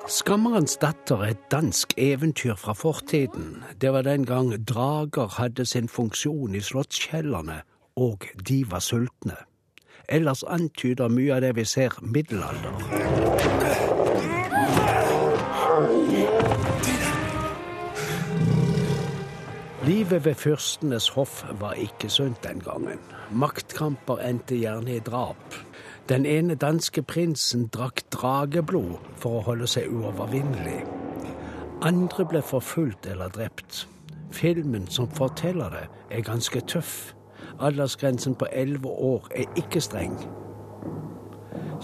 Skammerens 0.09 0.79
datter 0.81 1.21
er 1.21 1.35
et 1.35 1.41
dansk 1.53 1.93
eventyr 2.01 2.55
fra 2.57 2.73
fortiden. 2.73 3.59
Det 3.81 3.93
var 3.93 4.03
den 4.03 4.25
gang 4.27 4.55
drager 4.69 5.29
hadde 5.37 5.67
sin 5.69 5.89
funksjon 5.89 6.55
i 6.55 6.61
slottskjellerne, 6.65 7.61
og 7.97 8.25
de 8.49 8.63
var 8.71 8.81
sultne. 8.81 9.37
Ellers 10.09 10.43
antyder 10.49 11.13
mye 11.13 11.35
av 11.37 11.45
det 11.45 11.53
vi 11.61 11.67
ser 11.69 12.01
middelalder. 12.01 12.73
Livet 19.85 20.25
ved 20.25 20.35
fyrstenes 20.35 21.09
hoff 21.09 21.45
var 21.61 21.77
ikke 21.77 22.09
sunt 22.09 22.41
den 22.49 22.65
gangen. 22.65 23.01
Maktkamper 23.31 24.25
endte 24.25 24.57
gjerne 24.57 24.97
i 24.97 25.05
drap. 25.05 25.68
Den 26.09 26.25
ene 26.25 26.55
danske 26.55 27.03
prinsen 27.03 27.67
drakk 27.69 28.01
drageblod 28.15 28.95
for 29.21 29.39
å 29.39 29.43
holde 29.51 29.67
seg 29.69 29.91
uovervinnelig. 29.93 30.79
Andre 31.85 32.25
ble 32.31 32.41
forfulgt 32.41 33.05
eller 33.13 33.29
drept. 33.35 33.83
Filmen 34.33 34.87
som 34.89 35.11
forteller 35.13 35.69
det, 35.77 35.85
er 36.09 36.25
ganske 36.25 36.63
tøff. 36.65 37.13
Aldersgrensen 37.61 38.39
på 38.41 38.49
elleve 38.53 38.89
år 38.89 39.29
er 39.37 39.61
ikke 39.61 39.85
streng. 39.85 40.17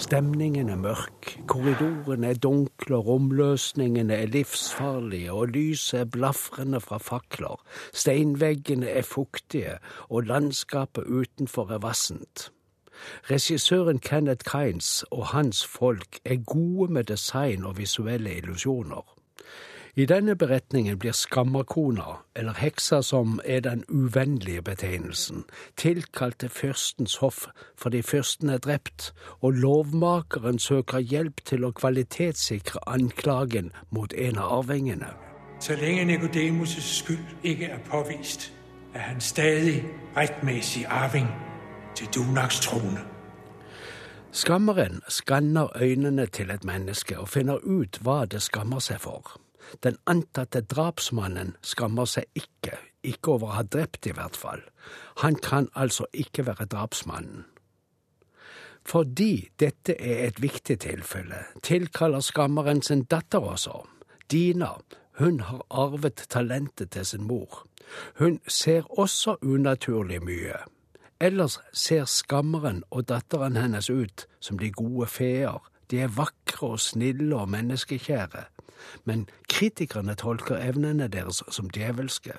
Stemningen 0.01 0.73
er 0.73 0.81
mørk, 0.81 1.35
korridorene 1.47 2.33
er 2.33 2.41
dunkle, 2.41 2.97
romløsningene 3.05 4.17
er 4.25 4.33
livsfarlige, 4.33 5.37
og 5.37 5.53
lyset 5.53 6.01
er 6.01 6.11
blafrende 6.17 6.81
fra 6.81 6.97
fakler. 6.97 7.61
Steinveggene 7.93 8.89
er 8.89 9.05
fuktige, 9.05 9.77
og 10.09 10.33
landskapet 10.33 11.05
utenfor 11.05 11.77
er 11.77 11.85
vassent. 11.85 12.49
Regissøren 13.30 13.98
Kenneth 13.98 14.44
Kynes 14.50 15.04
og 15.11 15.26
hans 15.26 15.66
folk 15.66 16.18
er 16.24 16.37
gode 16.37 16.92
med 16.92 17.04
design 17.04 17.64
og 17.64 17.78
visuelle 17.78 18.37
illusjoner. 18.37 19.14
I 19.96 20.07
denne 20.11 20.35
beretningen 20.37 20.98
blir 20.98 21.14
skammerkona, 21.14 22.16
eller 22.37 22.57
heksa 22.59 22.98
som 23.02 23.40
er 23.44 23.61
den 23.61 23.85
uvennlige 23.88 24.62
betegnelsen, 24.62 25.44
tilkalt 25.76 26.38
til 26.38 26.48
fyrstens 26.50 27.16
hoff 27.16 27.44
fordi 27.78 28.02
fyrsten 28.02 28.50
er 28.50 28.59
drept, 28.59 29.12
og 29.40 29.52
lovmakeren 29.52 30.59
søker 30.59 30.98
hjelp 30.98 31.44
til 31.46 31.64
å 31.64 31.70
kvalitetssikre 31.70 32.83
anklagen 32.90 33.70
mot 33.90 34.14
en 34.18 34.42
av 34.42 34.59
arvingene. 34.59 35.14
Så 35.61 35.78
lenge 35.78 36.04
Nikodemus' 36.11 36.80
skyld 36.83 37.38
ikke 37.42 37.70
er 37.70 37.78
påvist, 37.87 38.52
er 38.94 38.98
han 38.98 39.20
stadig 39.20 39.85
rettmessig 40.16 40.87
arving 40.90 41.30
til 41.94 42.09
Dunaks 42.14 42.61
trone. 42.61 43.04
Skammeren 44.35 45.00
skanner 45.09 45.68
øynene 45.76 46.26
til 46.26 46.50
et 46.50 46.64
menneske 46.64 47.18
og 47.18 47.28
finner 47.28 47.62
ut 47.62 48.00
hva 48.02 48.24
det 48.26 48.42
skammer 48.42 48.83
seg 48.83 48.98
for. 49.04 49.37
Den 49.83 49.96
antatte 50.11 50.61
drapsmannen 50.61 51.54
skammer 51.62 52.09
seg 52.11 52.26
ikke, 52.35 52.74
ikke 53.02 53.37
over 53.37 53.52
å 53.52 53.57
ha 53.61 53.62
drept 53.62 54.09
i 54.11 54.14
hvert 54.16 54.37
fall. 54.37 54.64
Han 55.22 55.38
kan 55.38 55.68
altså 55.74 56.09
ikke 56.12 56.46
være 56.46 56.66
drapsmannen. 56.66 57.46
Fordi 58.85 59.48
dette 59.61 59.94
er 59.96 60.26
et 60.26 60.42
viktig 60.42 60.76
tilfelle, 60.83 61.38
tilkaller 61.62 62.20
skammeren 62.20 62.83
sin 62.83 63.07
datter 63.09 63.40
også. 63.54 63.85
Dina, 64.30 64.74
hun 65.22 65.40
har 65.40 65.62
arvet 65.70 66.26
talentet 66.28 66.90
til 66.90 67.07
sin 67.07 67.24
mor. 67.24 67.62
Hun 68.18 68.40
ser 68.48 68.83
også 68.98 69.38
unaturlig 69.42 70.20
mye. 70.24 70.59
Ellers 71.20 71.59
ser 71.72 72.05
skammeren 72.05 72.83
og 72.90 73.09
datteren 73.09 73.57
hennes 73.57 73.90
ut 73.90 74.27
som 74.40 74.59
de 74.59 74.72
gode 74.72 75.07
feer. 75.07 75.62
De 75.90 76.00
er 76.00 76.12
vakre 76.16 76.74
og 76.74 76.81
snille 76.81 77.37
og 77.37 77.48
menneskekjære 77.48 78.44
men 79.05 79.29
kritikerne 79.48 80.14
tolker 80.14 80.57
evnene 80.57 81.09
deres 81.09 81.42
som 81.48 81.70
djevelske. 81.70 82.33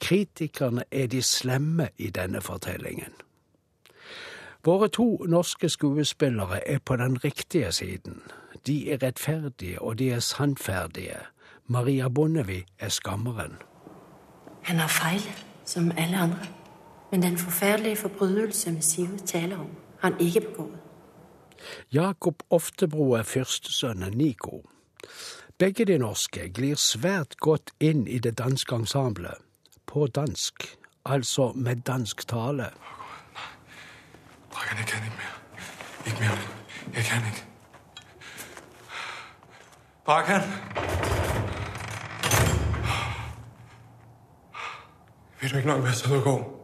Kritikerne 0.00 0.84
er 0.90 1.06
de 1.06 1.22
slemme 1.22 1.88
i 1.98 2.10
denne 2.10 2.40
fortellingen. 2.40 3.12
Våre 4.64 4.88
to 4.88 5.24
norske 5.28 5.68
skuespillere 5.68 6.68
er 6.68 6.78
på 6.78 6.96
den 6.96 7.24
riktige 7.24 7.72
siden. 7.72 8.22
De 8.66 8.90
er 8.92 9.02
rettferdige, 9.02 9.82
og 9.82 9.98
de 9.98 10.10
er 10.10 10.20
sannferdige. 10.20 11.18
Maria 11.66 12.08
Bondevie 12.08 12.64
er 12.78 12.88
skammeren. 12.88 13.56
Han 14.62 14.76
har 14.76 14.88
feil, 14.88 15.22
som 15.64 15.92
alle 15.96 16.16
andre. 16.16 16.46
Men 17.10 17.22
den 17.22 17.38
forferdelige 17.38 17.96
forbrytelse 17.96 18.72
Messivet 18.72 19.24
taler 19.26 19.56
om, 19.56 19.70
har 19.98 20.10
han 20.10 20.20
ikke 20.20 20.40
begått. 20.40 20.70
Jakob 21.92 22.42
Oftebro 22.50 23.12
er 23.12 23.22
førstesønnen 23.22 24.12
Nico. 24.12 24.62
Begge 25.58 25.84
de 25.84 25.98
norske 25.98 26.50
glir 26.52 26.76
svært 26.76 27.36
godt 27.40 27.72
inn 27.80 28.06
i 28.06 28.18
det 28.18 28.38
danske 28.38 28.74
ensemblet. 28.74 29.40
På 29.86 30.06
dansk, 30.06 30.78
altså 31.04 31.52
med 31.54 31.76
dansk 31.76 32.28
tale. 32.28 32.70
Jeg 34.52 34.68
kan 34.68 34.78
ikke 34.78 35.16
mer. 35.16 35.40
Ikke 36.06 36.20
mer. 36.20 36.36
Jeg 36.94 37.04
kan 37.04 37.22
ikke. 37.26 37.44
Dragan! 40.06 40.42
Vil 45.40 45.50
du 45.50 45.56
ikke 45.56 45.68
nok 45.68 45.82
være 45.82 45.92
så 45.92 46.14
du 46.14 46.55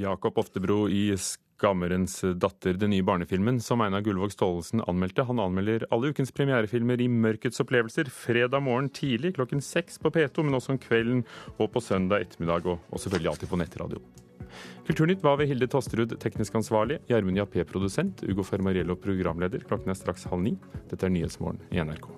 Jakob 0.00 0.38
Oftebro 0.38 0.88
i 0.88 1.12
Skammerens 1.16 2.20
datter, 2.40 2.74
den 2.80 2.94
nye 2.94 3.04
barnefilmen 3.04 3.60
som 3.60 3.82
Einar 3.84 4.00
Gullvåg 4.00 4.32
Staalesen 4.32 4.80
anmeldte. 4.88 5.26
Han 5.28 5.42
anmelder 5.42 5.84
alle 5.92 6.14
ukens 6.14 6.32
premierefilmer 6.32 7.02
i 7.04 7.08
Mørkets 7.12 7.60
opplevelser 7.60 8.08
fredag 8.14 8.64
morgen 8.64 8.88
tidlig 8.96 9.34
klokken 9.36 9.60
seks 9.64 10.00
på 10.00 10.12
P2, 10.14 10.46
men 10.46 10.56
også 10.56 10.74
om 10.74 10.80
kvelden 10.80 11.22
og 11.58 11.68
på 11.74 11.84
søndag 11.84 12.24
ettermiddag, 12.24 12.64
og, 12.64 12.80
og 12.88 13.04
selvfølgelig 13.04 13.34
alltid 13.34 13.52
på 13.52 13.60
nettradio. 13.60 14.02
Kulturnytt 14.88 15.22
var 15.22 15.36
ved 15.38 15.52
Hilde 15.52 15.68
Tosterud 15.70 16.16
teknisk 16.22 16.56
ansvarlig, 16.58 17.02
Gjermund 17.10 17.38
Jappé 17.38 17.68
produsent, 17.68 18.24
Ugo 18.24 18.46
Fermariello 18.46 18.96
programleder. 18.98 19.68
Klokken 19.68 19.92
er 19.92 20.00
straks 20.00 20.26
halv 20.32 20.48
ni. 20.48 20.56
Dette 20.90 21.06
er 21.06 21.14
Nyhetsmorgen 21.14 21.60
i 21.70 21.84
NRK. 21.84 22.08